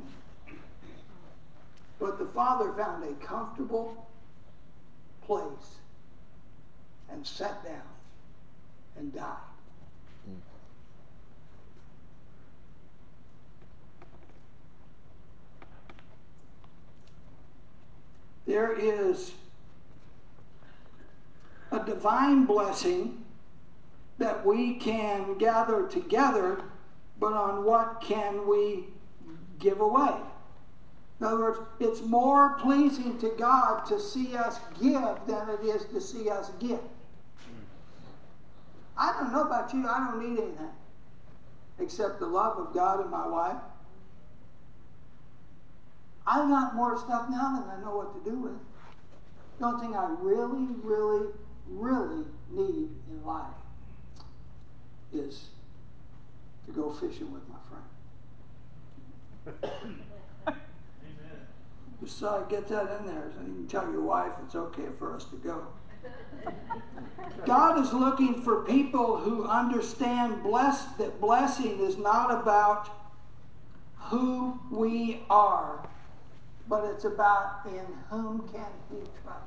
But 2.00 2.18
the 2.18 2.26
father 2.26 2.74
found 2.74 3.04
a 3.04 3.14
comfortable 3.24 4.08
place 5.26 5.80
and 7.10 7.26
sat 7.26 7.64
down 7.64 7.82
and 8.98 9.14
died. 9.14 9.38
There 18.46 18.74
is 18.78 19.34
a 21.72 21.80
divine 21.80 22.46
blessing 22.46 23.24
that 24.18 24.46
we 24.46 24.76
can 24.76 25.38
gather 25.38 25.88
together, 25.88 26.62
but 27.18 27.34
on 27.34 27.64
what 27.64 28.02
can 28.02 28.48
we 28.48 28.88
give 29.58 29.80
away? 29.80 30.16
In 31.22 31.28
other 31.28 31.38
words, 31.38 31.60
it's 31.80 32.02
more 32.02 32.58
pleasing 32.58 33.20
to 33.20 33.30
God 33.38 33.86
to 33.86 34.00
see 34.00 34.36
us 34.36 34.60
give 34.82 35.20
than 35.28 35.50
it 35.50 35.64
is 35.64 35.86
to 35.94 36.02
see 36.02 36.28
us 36.32 36.50
get. 36.60 36.82
I 38.98 39.14
don't 39.14 39.32
know 39.32 39.44
about 39.44 39.72
you, 39.72 39.88
I 39.88 40.00
don't 40.00 40.20
need 40.20 40.42
anything 40.42 40.72
except 41.78 42.20
the 42.20 42.26
love 42.26 42.58
of 42.58 42.74
God 42.74 43.02
and 43.02 43.12
my 43.12 43.28
wife. 43.28 43.62
I 46.26 46.38
got 46.38 46.74
more 46.74 46.98
stuff 46.98 47.30
now 47.30 47.60
than 47.60 47.70
I 47.70 47.80
know 47.86 47.98
what 47.98 48.16
to 48.16 48.30
do 48.30 48.38
with. 48.38 48.58
The 49.60 49.66
only 49.66 49.80
thing 49.80 49.96
I 49.96 50.16
really, 50.20 50.70
really, 50.82 51.28
really 51.68 52.26
need 52.50 52.90
in 53.12 53.24
life 53.24 53.46
is 55.14 55.50
to 56.66 56.72
go 56.72 56.90
fishing 56.90 57.32
with 57.32 57.44
my 57.48 57.58
friend. 59.62 59.94
Just 62.02 62.18
so 62.18 62.46
get 62.50 62.68
that 62.70 63.00
in 63.00 63.06
there, 63.06 63.32
so 63.36 63.42
you 63.46 63.54
can 63.54 63.68
tell 63.68 63.92
your 63.92 64.02
wife 64.02 64.32
it's 64.44 64.56
okay 64.56 64.88
for 64.98 65.16
us 65.16 65.26
to 65.26 65.36
go. 65.36 65.68
God 67.46 67.80
is 67.80 67.94
looking 67.94 68.42
for 68.42 68.64
people 68.64 69.18
who 69.18 69.46
understand 69.46 70.42
bless, 70.42 70.86
that 70.98 71.22
blessing 71.22 71.80
is 71.80 71.98
not 71.98 72.32
about 72.32 72.90
who 73.98 74.60
we 74.72 75.22
are, 75.30 75.88
but 76.68 76.86
it's 76.86 77.06
about 77.06 77.68
in 77.68 77.86
whom 78.10 78.50
can 78.52 78.66
he 78.90 78.98
trust. 79.24 79.46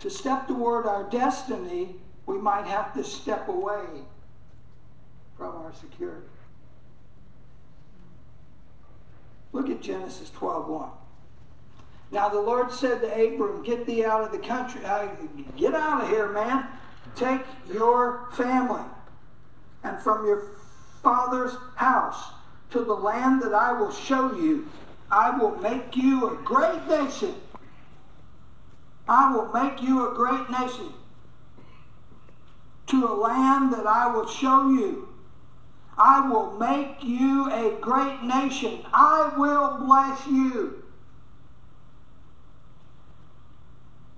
To 0.00 0.10
step 0.10 0.46
toward 0.46 0.86
our 0.86 1.08
destiny, 1.08 1.96
we 2.26 2.36
might 2.36 2.66
have 2.66 2.92
to 2.94 3.02
step 3.02 3.48
away 3.48 3.86
from 5.38 5.56
our 5.56 5.72
security. 5.72 6.26
Look 9.52 9.68
at 9.70 9.80
Genesis 9.80 10.30
12:1. 10.30 10.90
Now 12.10 12.28
the 12.28 12.40
Lord 12.40 12.70
said 12.70 13.00
to 13.00 13.06
Abram, 13.08 13.62
Get 13.62 13.86
thee 13.86 14.04
out 14.04 14.22
of 14.22 14.32
the 14.32 14.38
country. 14.38 14.84
Uh, 14.84 15.08
get 15.56 15.74
out 15.74 16.04
of 16.04 16.08
here, 16.08 16.28
man. 16.28 16.66
Take 17.14 17.42
your 17.72 18.28
family 18.32 18.82
and 19.82 19.98
from 20.00 20.26
your 20.26 20.42
father's 21.02 21.56
house 21.76 22.32
to 22.70 22.84
the 22.84 22.94
land 22.94 23.42
that 23.42 23.54
I 23.54 23.72
will 23.72 23.92
show 23.92 24.34
you. 24.34 24.68
I 25.10 25.30
will 25.30 25.56
make 25.56 25.96
you 25.96 26.28
a 26.28 26.36
great 26.42 26.86
nation. 26.88 27.34
I 29.08 29.32
will 29.32 29.52
make 29.52 29.82
you 29.82 30.10
a 30.10 30.14
great 30.14 30.50
nation 30.50 30.92
to 32.88 33.06
a 33.06 33.14
land 33.14 33.72
that 33.72 33.86
I 33.86 34.08
will 34.08 34.26
show 34.26 34.68
you. 34.70 35.05
I 35.98 36.28
will 36.28 36.52
make 36.52 37.02
you 37.02 37.50
a 37.50 37.78
great 37.80 38.22
nation. 38.22 38.80
I 38.92 39.32
will 39.36 39.78
bless 39.78 40.26
you. 40.26 40.84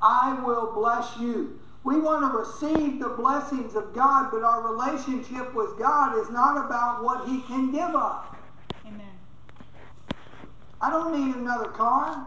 I 0.00 0.40
will 0.44 0.72
bless 0.74 1.16
you. 1.18 1.60
We 1.84 2.00
want 2.00 2.22
to 2.22 2.38
receive 2.38 2.98
the 3.00 3.08
blessings 3.08 3.74
of 3.74 3.94
God, 3.94 4.30
but 4.32 4.42
our 4.42 4.72
relationship 4.72 5.54
with 5.54 5.78
God 5.78 6.18
is 6.18 6.30
not 6.30 6.66
about 6.66 7.04
what 7.04 7.28
He 7.28 7.40
can 7.42 7.70
give 7.70 7.94
us. 7.94 8.26
Amen. 8.84 9.06
I 10.80 10.90
don't 10.90 11.12
need 11.12 11.36
another 11.36 11.68
car. 11.68 12.26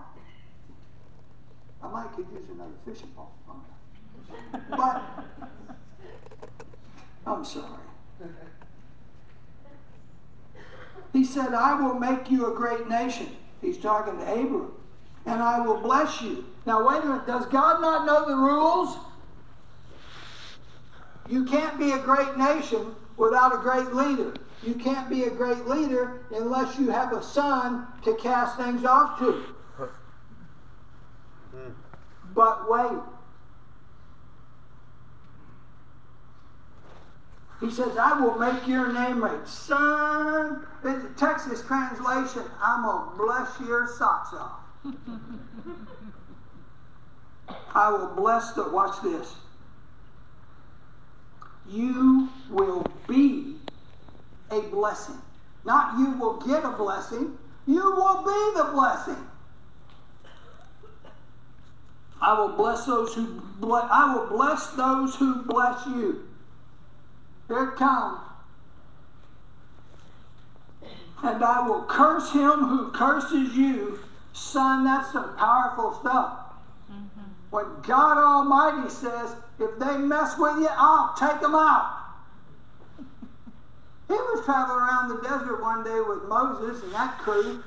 I 1.84 1.88
might 1.90 2.14
could 2.14 2.28
use 2.32 2.50
another 2.54 2.72
fishing 2.86 3.10
pole. 3.16 3.32
But 4.70 5.04
I'm 7.26 7.44
sorry. 7.44 7.91
He 11.14 11.26
said, 11.26 11.54
I 11.54 11.74
will 11.80 11.96
make 11.96 12.32
you 12.32 12.52
a 12.52 12.56
great 12.56 12.88
nation. 12.88 13.30
He's 13.62 13.78
talking 13.78 14.18
to 14.18 14.24
Abram. 14.24 14.72
And 15.26 15.42
I 15.42 15.60
will 15.60 15.80
bless 15.80 16.22
you. 16.22 16.46
Now, 16.66 16.88
wait 16.88 17.04
a 17.04 17.06
minute. 17.06 17.28
Does 17.28 17.46
God 17.48 17.82
not 17.82 18.06
know 18.06 18.28
the 18.28 18.36
rules? 18.36 18.98
You 21.30 21.46
can't 21.46 21.78
be 21.78 21.92
a 21.92 22.00
great 22.00 22.38
nation 22.38 22.96
without 23.18 23.54
a 23.54 23.58
great 23.58 23.94
leader. 23.94 24.34
You 24.64 24.76
can't 24.76 25.10
be 25.10 25.24
a 25.24 25.30
great 25.30 25.68
leader 25.68 26.24
unless 26.32 26.78
you 26.78 26.90
have 26.90 27.14
a 27.14 27.24
son 27.24 27.88
to 28.04 28.16
cast 28.16 28.58
things 28.58 28.86
off 28.86 29.20
to. 29.20 29.44
Hmm. 31.52 31.72
But 32.34 32.70
wait. 32.70 33.00
He 37.62 37.70
says, 37.70 37.96
I 37.96 38.20
will 38.20 38.40
make 38.40 38.68
your 38.68 38.92
name 38.92 39.20
great. 39.20 39.48
Son, 39.48 40.66
a 40.84 41.02
Texas 41.16 41.62
translation, 41.62 42.42
I'm 42.60 42.84
going 42.84 43.12
to 43.12 43.18
bless 43.24 43.60
your 43.60 43.88
socks 43.88 44.34
off. 44.34 44.62
I 47.76 47.92
will 47.92 48.16
bless 48.16 48.54
the, 48.54 48.68
watch 48.68 49.02
this. 49.04 49.36
You 51.70 52.30
will 52.50 52.86
be 53.08 53.58
a 54.50 54.62
blessing. 54.62 55.22
Not 55.64 56.00
you 56.00 56.18
will 56.18 56.38
get 56.42 56.66
a 56.66 56.72
blessing, 56.72 57.38
you 57.68 57.92
will 57.92 58.24
be 58.24 58.58
the 58.58 58.72
blessing. 58.74 59.28
I 62.20 62.34
will 62.40 62.50
bless 62.50 62.86
those 62.86 63.14
who 63.14 63.42
bless, 63.60 63.86
I 63.92 64.16
will 64.16 64.28
bless 64.28 64.72
those 64.72 65.16
who 65.16 65.44
bless 65.44 65.86
you. 65.86 66.28
Here 67.48 67.64
it 67.70 67.76
comes. 67.76 68.20
And 71.24 71.44
I 71.44 71.68
will 71.68 71.84
curse 71.84 72.32
him 72.32 72.66
who 72.66 72.92
curses 72.92 73.56
you. 73.56 74.00
Son, 74.34 74.84
that's 74.86 75.12
some 75.12 75.36
powerful 75.38 75.94
stuff. 76.00 76.40
Mm-hmm. 76.92 77.22
When 77.52 77.66
God 77.84 78.18
Almighty 78.18 78.90
says, 78.90 79.36
if 79.60 79.78
they 79.78 79.98
mess 79.98 80.38
with 80.38 80.58
you, 80.60 80.70
I'll 80.72 81.14
take 81.16 81.42
them 81.42 81.56
out. 81.56 81.98
He 84.08 84.18
was 84.18 84.44
traveling 84.44 84.78
around 84.78 85.08
the 85.08 85.22
desert 85.22 85.62
one 85.62 85.86
day 85.86 86.02
with 86.02 86.24
Moses 86.28 86.84
and 86.84 86.92
that 86.92 87.18
crew. 87.20 87.64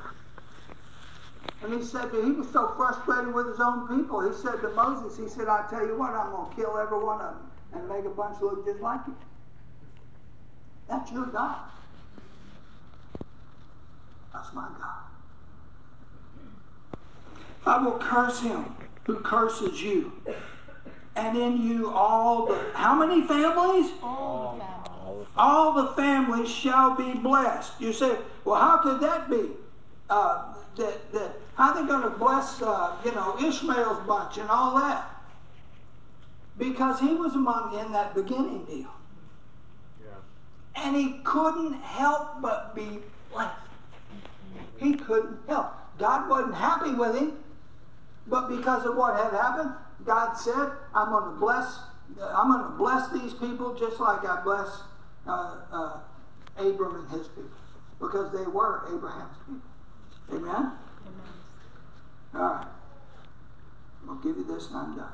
And 1.62 1.72
he 1.72 1.82
said 1.82 2.12
that 2.12 2.22
he 2.22 2.32
was 2.32 2.48
so 2.52 2.74
frustrated 2.76 3.32
with 3.32 3.46
his 3.46 3.60
own 3.60 3.88
people. 3.88 4.20
He 4.20 4.34
said 4.36 4.60
to 4.60 4.68
Moses, 4.76 5.16
he 5.16 5.26
said, 5.26 5.48
I 5.48 5.64
tell 5.70 5.86
you 5.86 5.96
what, 5.98 6.10
I'm 6.10 6.32
going 6.32 6.50
to 6.50 6.56
kill 6.56 6.76
every 6.76 6.98
one 6.98 7.22
of 7.22 7.34
them 7.34 7.50
and 7.72 7.88
make 7.88 8.04
a 8.04 8.14
bunch 8.14 8.42
look 8.42 8.66
just 8.66 8.80
like 8.80 9.00
you. 9.06 9.16
That's 10.88 11.10
your 11.12 11.26
God. 11.26 11.56
That's 14.32 14.52
my 14.52 14.68
God. 14.78 15.04
I 17.66 17.82
will 17.82 17.98
curse 17.98 18.40
him 18.40 18.76
who 19.04 19.16
curses 19.20 19.82
you. 19.82 20.12
And 21.16 21.36
in 21.38 21.62
you 21.62 21.90
all 21.90 22.46
the 22.46 22.72
how 22.74 22.94
many 22.94 23.26
families? 23.26 23.92
All 24.02 24.58
the 24.58 24.64
families. 24.64 25.28
All 25.36 25.72
the 25.72 25.92
families 25.94 26.50
shall 26.50 26.96
be 26.96 27.14
blessed. 27.14 27.72
You 27.80 27.92
say, 27.92 28.16
well, 28.44 28.60
how 28.60 28.78
could 28.78 29.00
that 29.00 29.30
be? 29.30 29.50
Uh, 30.10 30.54
that, 30.76 31.12
that 31.12 31.36
how 31.54 31.72
they 31.72 31.86
going 31.86 32.02
to 32.02 32.10
bless, 32.10 32.60
uh, 32.60 32.96
you 33.04 33.12
know, 33.12 33.36
Ishmael's 33.38 34.06
bunch 34.06 34.38
and 34.38 34.50
all 34.50 34.76
that? 34.76 35.08
Because 36.58 37.00
he 37.00 37.14
was 37.14 37.34
among 37.34 37.78
in 37.78 37.92
that 37.92 38.14
beginning 38.14 38.64
deal. 38.64 38.90
And 40.76 40.96
he 40.96 41.20
couldn't 41.24 41.74
help 41.74 42.42
but 42.42 42.74
be 42.74 43.00
blessed. 43.32 43.56
He 44.78 44.94
couldn't 44.94 45.38
help. 45.48 45.72
God 45.98 46.28
wasn't 46.28 46.56
happy 46.56 46.92
with 46.92 47.16
him, 47.16 47.38
but 48.26 48.48
because 48.48 48.84
of 48.84 48.96
what 48.96 49.16
had 49.16 49.32
happened, 49.32 49.72
God 50.04 50.34
said, 50.34 50.72
"I'm 50.94 51.10
going 51.10 51.32
to 51.32 51.40
bless. 51.40 51.78
I'm 52.20 52.50
going 52.50 52.64
to 52.64 52.76
bless 52.76 53.10
these 53.10 53.34
people 53.34 53.74
just 53.74 54.00
like 54.00 54.24
I 54.26 54.42
bless 54.42 54.82
uh, 55.26 55.56
uh, 55.72 55.98
Abram 56.58 56.96
and 56.96 57.10
his 57.10 57.28
people, 57.28 57.50
because 58.00 58.32
they 58.32 58.46
were 58.46 58.82
Abraham's 58.92 59.38
people." 59.46 59.70
Amen. 60.30 60.72
Amen. 61.06 61.32
All 62.34 62.40
right. 62.40 62.66
I'll 64.08 64.16
give 64.16 64.36
you 64.36 64.44
this, 64.44 64.68
and 64.68 64.76
I'm 64.76 64.96
done. 64.96 65.12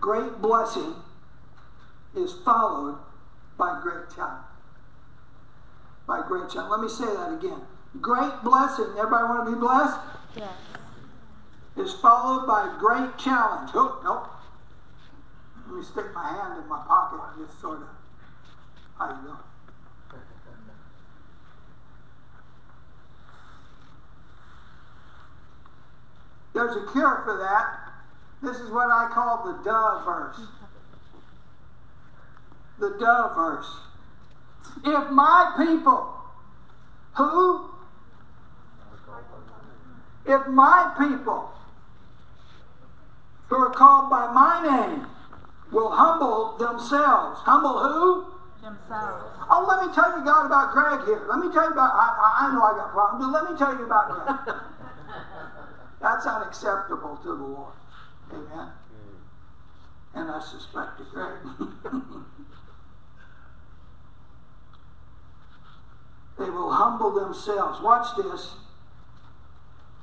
Great 0.00 0.40
blessing 0.40 0.94
is 2.16 2.34
followed 2.44 2.98
by 3.58 3.80
great 3.82 4.14
challenge. 4.14 4.46
By 6.06 6.22
great 6.26 6.50
challenge. 6.50 6.70
Let 6.70 6.80
me 6.80 6.88
say 6.88 7.06
that 7.06 7.32
again. 7.32 7.62
Great 8.00 8.42
blessing, 8.42 8.86
everybody 8.98 9.24
want 9.24 9.46
to 9.46 9.52
be 9.52 9.58
blessed? 9.58 9.98
Yes. 10.36 10.52
Is 11.76 11.94
followed 11.94 12.46
by 12.46 12.76
great 12.78 13.18
challenge. 13.18 13.70
Oh, 13.74 14.00
nope. 14.04 14.30
Let 15.66 15.76
me 15.76 15.82
stick 15.82 16.14
my 16.14 16.28
hand 16.28 16.62
in 16.62 16.68
my 16.68 16.84
pocket 16.86 17.20
and 17.36 17.46
just 17.46 17.60
sort 17.60 17.78
of. 17.78 17.88
How 18.98 19.10
you 19.10 19.26
doing? 19.26 19.38
There's 26.54 26.76
a 26.76 26.92
cure 26.92 27.22
for 27.24 27.36
that. 27.38 27.92
This 28.40 28.60
is 28.62 28.70
what 28.70 28.88
I 28.88 29.08
call 29.12 29.44
the 29.44 29.64
dove 29.64 30.04
verse. 30.04 30.40
The 32.78 32.96
dove 32.98 33.34
verse. 33.34 33.80
If 34.84 35.10
my 35.10 35.54
people, 35.56 36.12
who? 37.16 37.70
If 40.26 40.46
my 40.48 40.94
people, 40.98 41.50
who 43.48 43.56
are 43.56 43.70
called 43.70 44.10
by 44.10 44.32
my 44.32 44.62
name, 44.62 45.06
will 45.70 45.90
humble 45.90 46.56
themselves. 46.58 47.40
Humble 47.40 47.78
who? 47.78 48.24
Themselves. 48.62 49.24
Oh, 49.50 49.66
let 49.68 49.86
me 49.86 49.94
tell 49.94 50.18
you, 50.18 50.24
God, 50.24 50.46
about 50.46 50.72
Greg 50.72 51.04
here. 51.04 51.26
Let 51.28 51.38
me 51.38 51.52
tell 51.52 51.64
you 51.64 51.72
about, 51.72 51.92
I, 51.94 52.48
I 52.48 52.54
know 52.54 52.62
I 52.62 52.72
got 52.72 52.92
problems, 52.92 53.24
but 53.26 53.32
let 53.32 53.52
me 53.52 53.58
tell 53.58 53.76
you 53.76 53.84
about 53.84 54.44
Greg. 54.44 54.56
That's 56.00 56.26
unacceptable 56.26 57.16
to 57.22 57.28
the 57.28 57.34
Lord. 57.34 57.74
Amen. 58.32 58.68
And 60.14 60.30
I 60.30 60.40
suspect 60.40 61.00
it, 61.00 61.06
Greg. 61.12 61.38
they 66.38 66.50
will 66.50 66.72
humble 66.72 67.12
themselves. 67.12 67.80
Watch 67.80 68.16
this. 68.16 68.54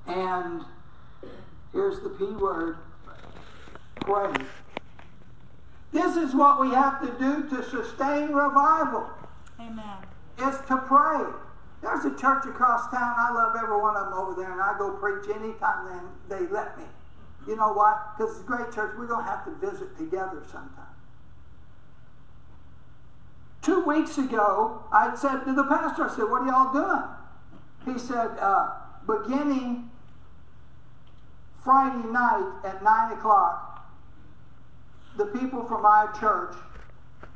And 0.07 0.63
here's 1.71 1.99
the 2.01 2.09
P 2.09 2.25
word 2.25 2.77
pray. 3.99 4.33
This 5.91 6.15
is 6.15 6.33
what 6.33 6.59
we 6.59 6.69
have 6.69 7.01
to 7.01 7.07
do 7.19 7.49
to 7.49 7.63
sustain 7.63 8.31
revival 8.31 9.09
Amen. 9.59 9.97
is 10.39 10.57
to 10.67 10.77
pray. 10.77 11.25
There's 11.81 12.05
a 12.05 12.15
church 12.15 12.45
across 12.45 12.89
town. 12.91 13.15
I 13.17 13.31
love 13.33 13.55
every 13.61 13.79
one 13.79 13.97
of 13.97 14.05
them 14.05 14.13
over 14.13 14.39
there, 14.39 14.51
and 14.51 14.61
I 14.61 14.77
go 14.77 14.91
preach 14.91 15.29
anytime 15.35 16.11
they, 16.29 16.37
they 16.37 16.47
let 16.47 16.77
me. 16.77 16.85
You 17.47 17.55
know 17.55 17.73
why? 17.73 17.99
Because 18.15 18.35
it's 18.35 18.41
a 18.41 18.47
great 18.47 18.71
church. 18.71 18.95
We're 18.97 19.07
going 19.07 19.25
to 19.25 19.29
have 19.29 19.45
to 19.45 19.51
visit 19.55 19.97
together 19.97 20.43
sometime. 20.49 20.90
Two 23.61 23.83
weeks 23.85 24.17
ago, 24.17 24.85
I 24.91 25.15
said 25.15 25.43
to 25.45 25.53
the 25.53 25.63
pastor, 25.63 26.09
I 26.09 26.15
said, 26.15 26.23
What 26.23 26.41
are 26.41 26.47
y'all 26.47 26.73
doing? 26.73 27.93
He 27.93 27.99
said, 27.99 28.37
uh, 28.39 28.71
Beginning 29.05 29.89
Friday 31.63 32.07
night 32.07 32.53
at 32.63 32.83
9 32.83 33.11
o'clock, 33.11 33.87
the 35.17 35.25
people 35.25 35.63
from 35.63 35.85
our 35.85 36.11
church 36.13 36.55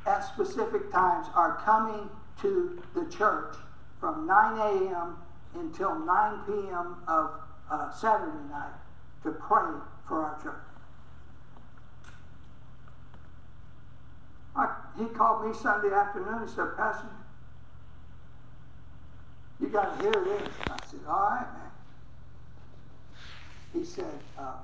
at 0.06 0.20
specific 0.22 0.90
times 0.90 1.26
are 1.34 1.60
coming 1.64 2.10
to 2.40 2.82
the 2.94 3.04
church 3.10 3.54
from 4.00 4.26
9 4.26 4.58
a.m. 4.58 5.16
until 5.54 5.98
9 5.98 6.40
p.m. 6.46 6.96
of 7.06 7.38
uh, 7.70 7.92
Saturday 7.92 8.48
night 8.50 8.74
to 9.22 9.30
pray 9.32 9.80
for 10.06 10.24
our 10.24 10.42
church. 10.42 10.75
I, 14.56 14.74
he 14.98 15.04
called 15.06 15.46
me 15.46 15.54
Sunday 15.54 15.94
afternoon. 15.94 16.46
He 16.46 16.52
said, 16.52 16.76
Pastor, 16.76 17.08
you 19.60 19.68
got 19.68 19.98
to 19.98 20.02
hear 20.02 20.24
this. 20.24 20.48
I 20.66 20.76
said, 20.86 21.00
All 21.06 21.20
right, 21.20 21.46
man. 21.52 21.70
He 23.74 23.84
said, 23.84 24.18
uh, 24.38 24.54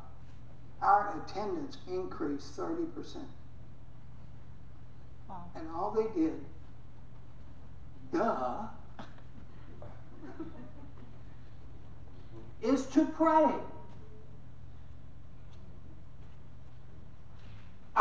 Our 0.81 1.23
attendance 1.23 1.77
increased 1.87 2.57
30%. 2.57 3.17
Wow. 5.29 5.45
And 5.55 5.69
all 5.71 5.91
they 5.91 6.09
did, 6.19 6.41
duh, 8.13 8.69
is 12.63 12.87
to 12.87 13.05
pray. 13.05 13.53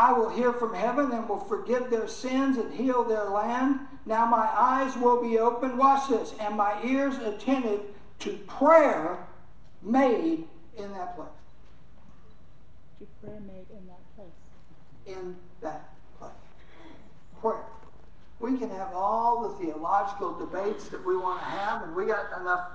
I 0.02 0.12
will 0.12 0.30
hear 0.30 0.52
from 0.52 0.74
heaven 0.74 1.12
and 1.12 1.28
will 1.28 1.38
forgive 1.38 1.88
their 1.88 2.08
sins 2.08 2.58
and 2.58 2.74
heal 2.74 3.04
their 3.04 3.26
land. 3.26 3.78
Now 4.04 4.26
my 4.26 4.50
eyes 4.52 4.96
will 4.96 5.22
be 5.22 5.38
open, 5.38 5.76
watch 5.76 6.08
this, 6.08 6.34
and 6.40 6.56
my 6.56 6.76
ears 6.82 7.14
attentive 7.18 7.82
to 8.18 8.32
prayer 8.48 9.28
made 9.80 10.42
in 10.76 10.92
that 10.94 11.14
place. 11.14 11.28
To 12.98 13.06
prayer 13.22 13.40
made 13.42 13.66
in 13.70 13.86
that 13.86 14.16
place. 14.16 15.16
In 15.18 15.36
that 15.60 15.88
place. 16.18 16.32
Prayer. 17.40 17.62
We 18.40 18.58
can 18.58 18.70
have 18.70 18.92
all 18.92 19.48
the 19.48 19.64
theological 19.64 20.36
debates 20.36 20.88
that 20.88 21.06
we 21.06 21.16
want 21.16 21.38
to 21.38 21.46
have, 21.46 21.84
and 21.84 21.94
we 21.94 22.06
got 22.06 22.40
enough 22.40 22.72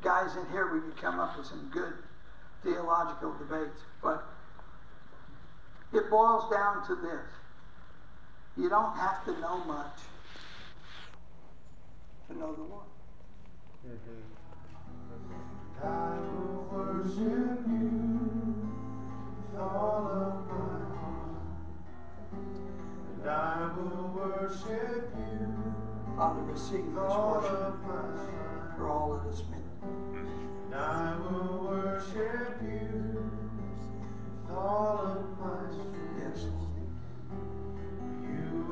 guys 0.00 0.34
in 0.36 0.50
here 0.50 0.72
we 0.72 0.80
could 0.80 0.96
come 0.96 1.20
up 1.20 1.36
with 1.36 1.46
some 1.46 1.68
good 1.70 1.92
theological 2.62 3.34
debates. 3.34 3.82
But 4.02 4.26
boils 6.16 6.50
down 6.50 6.86
to 6.86 6.94
this. 6.96 7.28
You 8.56 8.70
don't 8.70 8.96
have 8.96 9.22
to 9.26 9.32
know 9.38 9.58
much 9.64 9.98
to 12.26 12.38
know 12.38 12.54
the 12.54 12.62
Lord. 12.62 12.86
I 15.84 16.18
will 16.32 16.68
worship 16.72 17.60
you 17.68 17.92
with 19.42 19.60
all 19.60 20.08
of 20.08 20.46
my 20.48 20.78
heart, 20.96 21.44
and 23.12 23.28
I 23.28 23.70
will 23.76 24.10
worship 24.16 25.14
you 25.18 25.74
Father, 26.16 26.40
receive 26.44 26.86
this 26.86 26.94
worship 26.94 27.52
of 27.52 27.76
for 28.78 28.88
all 28.88 29.20
that 29.22 29.34
is 29.34 29.42
meant. 29.50 29.64
and 30.64 30.74
I 30.74 31.14
will 31.18 31.58
worship 31.68 32.56
you 32.62 33.30
with 34.48 34.56
all 34.56 34.98
of 34.98 35.38
my 35.38 35.70
strength. 35.70 36.05
You 36.38 36.52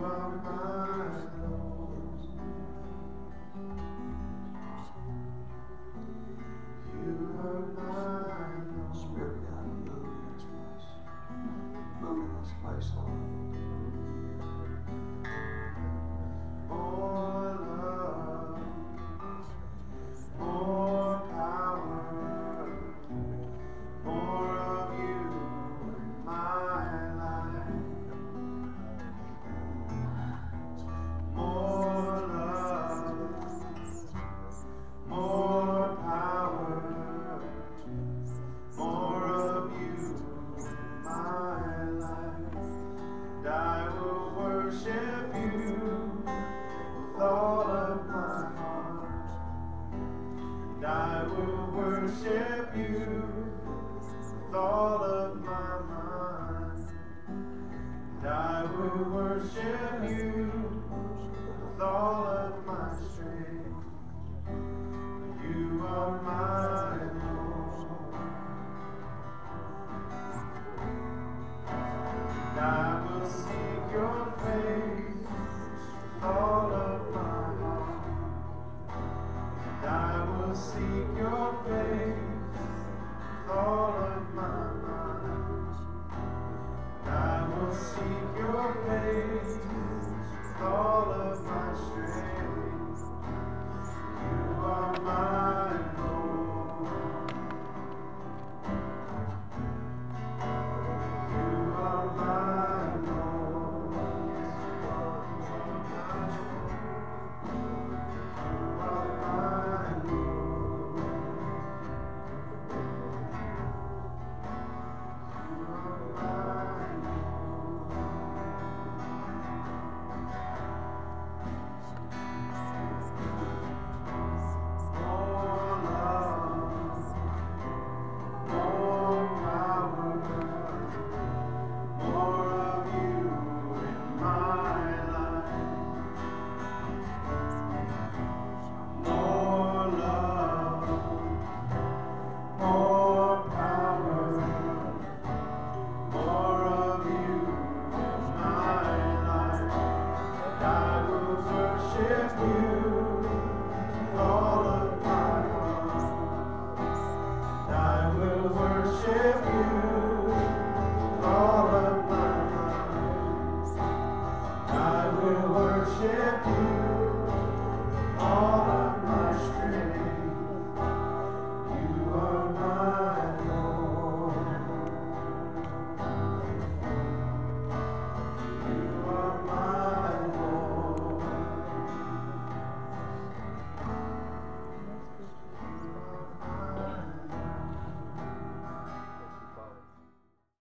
are 0.04 0.28
my 0.44 1.34